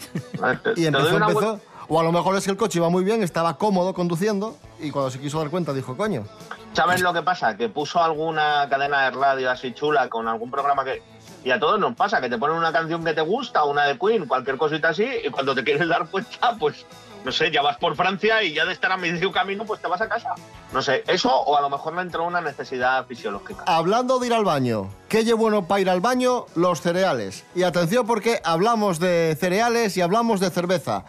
A 0.41 0.47
ver, 0.47 0.59
te- 0.59 0.73
Y 0.79 0.85
empezó, 0.85 1.17
empezó. 1.17 1.59
O 1.87 1.99
a 1.99 2.03
lo 2.03 2.11
mejor 2.11 2.35
es 2.35 2.43
que 2.45 2.51
el 2.51 2.57
coche 2.57 2.79
iba 2.79 2.89
muy 2.89 3.03
bien, 3.03 3.21
estaba 3.21 3.57
cómodo 3.57 3.93
conduciendo 3.93 4.57
y 4.79 4.89
cuando 4.89 5.11
se 5.11 5.19
quiso 5.19 5.37
dar 5.39 5.49
cuenta 5.49 5.71
dijo, 5.71 5.95
coño. 5.95 6.25
¿Sabes 6.73 7.01
lo 7.01 7.13
que 7.13 7.21
pasa? 7.21 7.55
Que 7.55 7.69
puso 7.69 8.03
alguna 8.03 8.67
cadena 8.69 9.03
de 9.03 9.11
radio 9.11 9.51
así 9.51 9.71
chula 9.73 10.09
con 10.09 10.27
algún 10.27 10.49
programa 10.51 10.83
que. 10.83 11.01
Y 11.43 11.51
a 11.51 11.59
todos 11.59 11.79
nos 11.79 11.95
pasa, 11.95 12.19
que 12.19 12.27
te 12.29 12.39
ponen 12.39 12.57
una 12.57 12.73
canción 12.73 13.03
que 13.05 13.13
te 13.13 13.21
gusta, 13.21 13.63
una 13.65 13.85
de 13.85 13.99
Queen, 13.99 14.25
cualquier 14.25 14.57
cosita 14.57 14.89
así, 14.89 15.07
y 15.25 15.29
cuando 15.29 15.53
te 15.53 15.63
quieres 15.63 15.87
dar 15.87 16.07
cuenta, 16.09 16.55
pues, 16.59 16.85
no 17.25 17.31
sé, 17.31 17.51
ya 17.51 17.61
vas 17.63 17.77
por 17.77 17.95
Francia 17.95 18.43
y 18.43 18.53
ya 18.53 18.65
de 18.65 18.71
estar 18.73 18.91
a 18.91 18.97
medio 18.97 19.31
camino, 19.31 19.65
pues 19.65 19.81
te 19.81 19.87
vas 19.87 19.99
a 19.99 20.07
casa. 20.07 20.29
No 20.71 20.81
sé, 20.81 21.03
eso 21.07 21.29
o 21.35 21.57
a 21.57 21.61
lo 21.61 21.69
mejor 21.69 21.95
le 21.95 22.03
entró 22.03 22.23
una 22.23 22.39
necesidad 22.39 23.05
fisiológica. 23.07 23.63
Hablando 23.65 24.19
de 24.19 24.27
ir 24.27 24.33
al 24.33 24.45
baño, 24.45 24.89
¿qué 25.09 25.25
lleva 25.25 25.39
bueno 25.39 25.67
para 25.67 25.81
ir 25.81 25.89
al 25.89 26.01
baño? 26.01 26.45
Los 26.55 26.81
cereales. 26.81 27.43
Y 27.55 27.63
atención 27.63 28.05
porque 28.05 28.39
hablamos 28.43 28.99
de 28.99 29.35
cereales 29.39 29.97
y 29.97 30.01
hablamos 30.01 30.39
de 30.39 30.51
cerveza. 30.51 31.03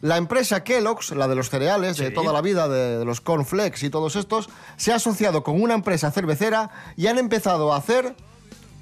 La 0.00 0.16
empresa 0.16 0.64
Kellogg's, 0.64 1.10
la 1.10 1.28
de 1.28 1.34
los 1.34 1.50
cereales 1.50 1.96
de 1.96 2.10
toda 2.10 2.32
la 2.32 2.40
vida, 2.40 2.68
de, 2.68 2.98
de 2.98 3.04
los 3.04 3.20
cornflakes 3.20 3.84
y 3.84 3.90
todos 3.90 4.16
estos, 4.16 4.48
se 4.76 4.92
ha 4.92 4.96
asociado 4.96 5.42
con 5.42 5.60
una 5.60 5.74
empresa 5.74 6.10
cervecera 6.12 6.70
y 6.96 7.08
han 7.08 7.18
empezado 7.18 7.72
a 7.72 7.76
hacer 7.76 8.14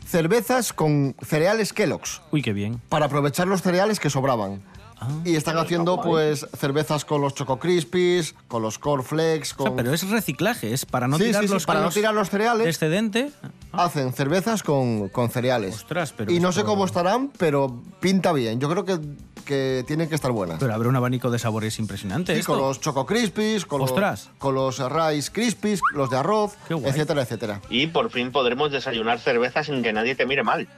cervezas 0.06 0.72
con 0.72 1.16
cereales 1.20 1.72
Kellogg's 1.72 2.20
Uy, 2.30 2.42
qué 2.42 2.52
bien. 2.52 2.80
para 2.88 3.06
aprovechar 3.06 3.48
los 3.48 3.62
cereales 3.62 3.98
que 3.98 4.08
sobraban. 4.10 4.62
Ah. 4.98 5.08
Y 5.24 5.36
están 5.36 5.58
haciendo 5.58 6.00
pues 6.00 6.46
cervezas 6.58 7.04
con 7.04 7.20
los 7.20 7.34
Choco 7.34 7.58
Crispies, 7.58 8.34
con 8.48 8.62
los 8.62 8.78
cornflakes, 8.78 9.50
O 9.52 9.56
con... 9.58 9.66
sea, 9.66 9.76
pero 9.76 9.92
es 9.92 10.08
reciclaje, 10.08 10.72
es 10.72 10.86
para 10.86 11.06
no 11.06 11.18
Sí, 11.18 11.24
tirar 11.24 11.42
sí, 11.42 11.48
sí, 11.48 11.54
los 11.54 11.66
para 11.66 11.80
no 11.80 11.90
tirar 11.90 12.14
los 12.14 12.30
cereales. 12.30 12.64
de 12.64 12.70
excedente. 12.70 13.30
Hacen 13.72 14.12
cervezas 14.14 14.62
con, 14.62 15.08
con 15.10 15.28
cereales. 15.30 15.74
Ostras, 15.74 16.14
pero 16.16 16.32
y 16.32 16.40
no 16.40 16.50
sé 16.52 16.64
cómo 16.64 16.86
estarán, 16.86 17.30
pero 17.36 17.82
pinta 18.00 18.32
bien. 18.32 18.58
Yo 18.58 18.70
creo 18.70 18.84
que, 18.86 18.98
que 19.46 19.82
tienen 19.86 20.10
que 20.10 20.14
estar 20.14 20.30
buenas. 20.32 20.58
Pero 20.60 20.74
habrá 20.74 20.90
un 20.90 20.96
abanico 20.96 21.30
de 21.30 21.38
sabores 21.38 21.78
impresionante. 21.78 22.34
Sí, 22.34 22.40
esto. 22.40 22.52
con 22.52 22.60
los 22.60 22.80
Choco 22.80 23.06
Crispies, 23.06 23.64
con 23.64 23.80
Ostras. 23.80 24.26
los, 24.26 24.34
con 24.38 24.54
los 24.54 24.78
Rice 24.92 25.32
Crispies, 25.32 25.80
los 25.94 26.10
de 26.10 26.18
arroz, 26.18 26.58
etcétera, 26.68 27.22
etcétera. 27.22 27.62
Y 27.70 27.86
por 27.86 28.10
fin 28.10 28.30
podremos 28.30 28.70
desayunar 28.70 29.18
cerveza 29.20 29.64
sin 29.64 29.82
que 29.82 29.94
nadie 29.94 30.14
te 30.14 30.26
mire 30.26 30.42
mal. 30.42 30.68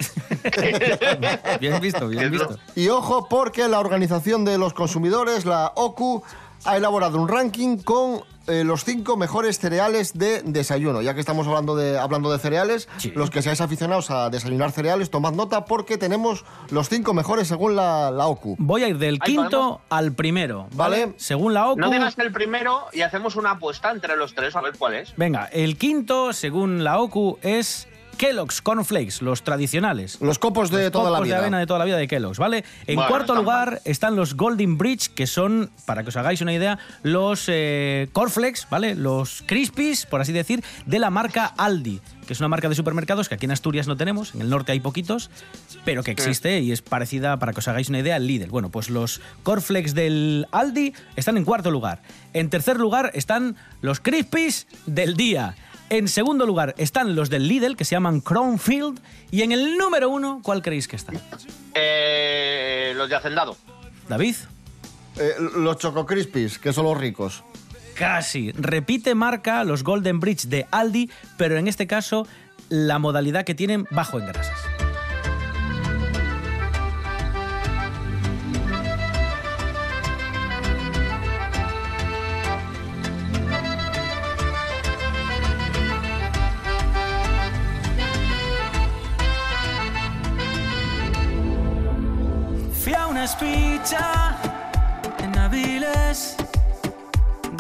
Bien 1.61 1.81
visto, 1.81 2.07
bien 2.09 2.31
visto. 2.31 2.57
Y 2.77 2.89
ojo, 2.89 3.29
porque 3.29 3.67
la 3.67 3.81
Organización 3.81 4.45
de 4.45 4.59
los 4.59 4.75
Consumidores, 4.75 5.45
la 5.45 5.73
OCU, 5.75 6.23
ha 6.65 6.77
elaborado 6.77 7.21
un 7.21 7.29
ranking 7.29 7.79
con 7.79 8.23
eh, 8.47 8.65
los 8.65 8.85
cinco 8.85 9.17
mejores 9.17 9.59
cereales 9.59 10.17
de 10.17 10.43
desayuno. 10.43 11.03
Ya 11.03 11.13
que 11.15 11.21
estamos 11.21 11.47
hablando 11.47 11.77
de, 11.77 11.99
hablando 11.99 12.33
de 12.33 12.39
cereales, 12.39 12.89
Sí. 12.97 13.13
los 13.15 13.29
que 13.31 13.43
seáis 13.43 13.61
aficionados 13.61 14.11
a 14.11 14.31
desayunar 14.31 14.73
cereales, 14.73 15.11
tomad 15.11 15.33
nota 15.33 15.67
porque 15.67 15.99
tenemos 15.99 16.45
los 16.71 16.89
cinco 16.89 17.13
mejores 17.15 17.47
según 17.49 17.77
la, 17.77 18.11
la 18.11 18.27
OCU. 18.27 18.57
Voy 18.59 18.83
a 18.85 18.89
ir 18.89 18.99
del 18.99 19.19
Ahí 19.21 19.33
quinto 19.35 19.51
podemos. 19.51 19.81
al 19.91 20.13
primero, 20.13 20.67
¿vale? 20.73 21.01
Vale. 21.07 21.15
Según 21.19 21.53
la 21.55 21.69
OCU. 21.69 21.81
No 21.81 21.91
digas 21.91 22.15
el 22.19 22.33
primero 22.33 22.87
y 22.93 23.03
hacemos 23.03 23.37
una 23.37 23.53
apuesta 23.53 23.91
entre 23.91 24.17
los 24.17 24.35
tres 24.35 24.57
a 24.57 24.61
ver 24.63 24.73
cuál 24.79 24.95
es. 24.95 25.13
Venga, 25.17 25.45
el 25.53 25.77
quinto, 25.77 26.33
según 26.33 26.85
la 26.85 26.99
OCU, 27.01 27.39
es 27.43 27.87
Kellogg's 28.19 28.61
Cornflakes, 28.61 29.23
los 29.23 29.43
tradicionales. 29.43 30.19
Los 30.21 30.39
copos 30.39 30.71
de 30.71 30.83
Los 30.85 30.93
toda 30.93 31.05
la 31.05 31.11
copos 31.19 31.25
vida. 31.27 31.37
de 31.37 31.41
avena 31.43 31.59
de 31.59 31.67
toda 31.67 31.79
la 31.79 31.85
vida 31.87 31.97
de 31.97 32.07
Kellogg's, 32.09 32.39
¿vale? 32.39 32.65
En 32.87 32.97
Bueno, 32.97 33.09
cuarto 33.09 33.33
están 33.33 33.37
lugar 33.45 33.71
mal. 33.71 33.81
están 33.85 34.17
los 34.17 34.35
Golden 34.35 34.77
Bridge, 34.77 35.09
que 35.15 35.27
son, 35.27 35.71
para 35.87 36.03
que 36.03 36.11
os 36.11 36.17
hagáis 36.17 36.41
una 36.41 36.53
idea, 36.53 36.79
los 37.03 37.45
eh, 37.49 38.09
cornflakes, 38.13 38.63
¿vale? 38.71 38.95
Los 38.95 39.43
crispies, 39.47 40.05
por 40.05 40.21
así 40.21 40.33
decir, 40.33 40.63
de 40.85 40.99
la 40.99 41.11
marca 41.11 41.47
Aldi, 41.57 42.01
que 42.27 42.33
es 42.35 42.41
una 42.41 42.49
marca 42.49 42.69
de 42.69 42.75
supermercados 42.75 43.29
que 43.29 43.37
aquí 43.37 43.47
en 43.47 43.53
Asturias 43.53 43.87
no 43.87 43.97
tenemos, 43.97 44.35
en 44.35 44.43
el 44.43 44.51
norte 44.51 44.73
hay 44.73 44.81
poquitos, 44.81 45.31
pero 45.85 46.03
que 46.03 46.11
existe 46.11 46.61
y 46.61 46.73
es 46.73 46.83
parecida, 46.83 47.39
para 47.39 47.53
que 47.53 47.61
os 47.61 47.69
hagáis 47.69 47.89
una 47.89 48.01
idea, 48.01 48.17
al 48.17 48.27
Lidl. 48.27 48.51
Bueno, 48.51 48.69
pues 48.69 48.91
los 48.91 49.21
cornflakes 49.45 49.95
del 49.95 50.47
Aldi 50.53 50.93
están 51.17 51.37
en 51.37 51.45
cuarto 51.45 51.71
lugar. 51.71 52.03
En 52.35 52.51
tercer 52.51 52.79
lugar 52.79 53.13
están 53.15 53.57
los 53.81 54.01
crispies 54.01 54.67
del 54.87 55.17
día. 55.17 55.55
En 55.91 56.09
segundo 56.09 56.45
lugar 56.45 56.75
están 56.77 57.17
los 57.17 57.31
del 57.31 57.49
Lidl, 57.49 57.77
que 57.77 57.85
se 57.85 57.95
llaman 57.95 58.21
Crownfield. 58.21 59.01
Y 59.31 59.43
en 59.43 59.53
el 59.53 59.77
número 59.79 60.11
uno, 60.11 60.41
¿cuál 60.43 60.63
creéis 60.63 60.87
que 60.87 60.97
está? 60.97 61.13
Eh, 61.75 62.93
los 62.97 63.09
de 63.09 63.17
Hacendado. 63.17 63.57
David. 64.09 64.37
Eh, 65.17 65.35
los 65.57 65.79
Choco 65.79 66.07
Crispies, 66.07 66.59
que 66.59 66.73
son 66.73 66.85
los 66.85 66.99
ricos. 66.99 67.43
Casi. 67.95 68.53
Repite 68.53 69.15
marca 69.15 69.65
los 69.65 69.83
Golden 69.83 70.21
Bridge 70.21 70.47
de 70.47 70.67
Aldi, 70.71 71.11
pero 71.37 71.57
en 71.57 71.67
este 71.67 71.87
caso 71.87 72.27
la 72.69 72.99
modalidad 72.99 73.45
que 73.45 73.55
tienen 73.55 73.87
bajo 73.91 74.19
en 74.19 74.27
grasas. 74.27 74.78
Fui 93.37 93.47
a 93.47 93.51
una 93.51 93.69
espicha 93.79 94.37
en 95.19 95.39
Aviles. 95.39 96.37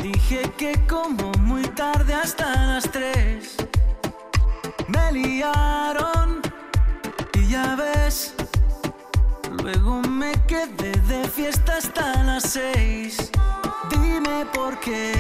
Dije 0.02 0.50
que 0.57 0.72
como 0.87 1.31
muy 1.40 1.62
tarde 1.62 2.14
hasta 2.14 2.46
las 2.66 2.90
tres. 2.90 3.57
Me 4.87 5.12
liaron 5.12 6.40
y 7.35 7.48
ya 7.48 7.76
ves. 7.76 8.35
Luego 9.62 10.00
me 10.02 10.33
quedé 10.46 10.92
de 10.92 11.28
fiesta 11.28 11.76
hasta 11.76 12.22
las 12.22 12.44
seis. 12.44 13.31
Dime 13.90 14.46
por 14.54 14.78
qué 14.81 15.12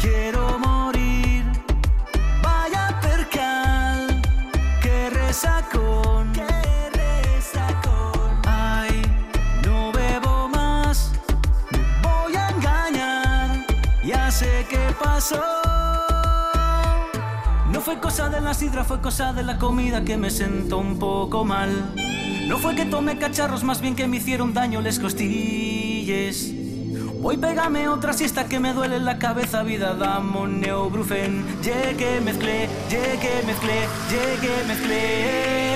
quiero 0.00 0.58
morir. 0.58 1.44
Vaya 2.42 2.98
percal. 3.00 4.20
Que 4.82 5.10
resacón. 5.10 6.32
No 17.72 17.80
fue 17.80 17.98
cosa 17.98 18.28
de 18.28 18.40
la 18.40 18.54
sidra, 18.54 18.84
fue 18.84 19.00
cosa 19.00 19.32
de 19.32 19.42
la 19.42 19.58
comida 19.58 20.04
que 20.04 20.16
me 20.16 20.30
sentó 20.30 20.78
un 20.78 20.96
poco 20.96 21.44
mal. 21.44 21.92
No 22.46 22.56
fue 22.58 22.76
que 22.76 22.84
tomé 22.84 23.18
cacharros, 23.18 23.64
más 23.64 23.80
bien 23.80 23.96
que 23.96 24.06
me 24.06 24.18
hicieron 24.18 24.54
daño 24.54 24.80
les 24.80 25.00
costilles. 25.00 26.54
Voy 27.20 27.36
pégame 27.36 27.88
otra 27.88 28.12
siesta 28.12 28.44
que 28.44 28.60
me 28.60 28.72
duele 28.72 29.00
la 29.00 29.18
cabeza, 29.18 29.64
vida 29.64 29.94
damo 29.94 30.46
neobrufen. 30.46 31.44
Llegué, 31.64 32.20
mezclé, 32.20 32.68
llegué, 32.88 33.42
mezclé, 33.44 33.88
llegué, 34.08 34.64
mezclé. 34.68 35.67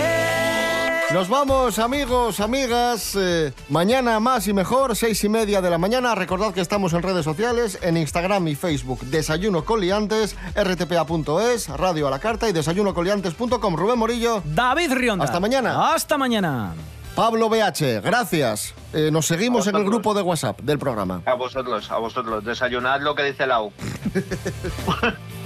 Nos 1.12 1.28
vamos, 1.28 1.78
amigos, 1.78 2.40
amigas. 2.40 3.14
eh, 3.16 3.52
mañana 3.68 4.18
más 4.18 4.48
y 4.48 4.54
mejor, 4.54 4.96
seis 4.96 5.22
y 5.24 5.28
media 5.28 5.60
de 5.60 5.68
la 5.68 5.76
mañana. 5.76 6.14
Recordad 6.14 6.54
que 6.54 6.60
estamos 6.62 6.94
en 6.94 7.02
redes 7.02 7.24
sociales, 7.24 7.78
en 7.82 7.98
Instagram 7.98 8.48
y 8.48 8.54
Facebook. 8.54 9.00
Desayuno 9.02 9.64
con 9.64 9.80
liantes, 9.80 10.36
rtpa.es, 10.54 11.68
Radio 11.68 12.08
a 12.08 12.10
la 12.10 12.18
Carta 12.18 12.48
y 12.48 12.52
desayunocoliantes.com. 12.52 13.76
Rubén 13.76 13.98
Morillo. 13.98 14.42
David 14.44 14.92
Rionda. 14.94 15.24
Hasta 15.24 15.38
mañana. 15.38 15.92
Hasta 15.92 16.16
mañana. 16.16 16.72
Pablo 17.14 17.50
BH, 17.50 18.00
gracias. 18.02 18.74
Eh, 18.94 19.10
nos 19.12 19.26
seguimos 19.26 19.66
en 19.66 19.76
el 19.76 19.84
grupo 19.84 20.14
de 20.14 20.22
WhatsApp 20.22 20.60
del 20.62 20.78
programa. 20.78 21.20
A 21.26 21.34
vosotros, 21.34 21.90
a 21.90 21.98
vosotros. 21.98 22.42
Desayunad 22.42 23.02
lo 23.02 23.14
que 23.14 23.24
dice 23.24 23.46
la 23.46 23.60
U. 23.62 23.70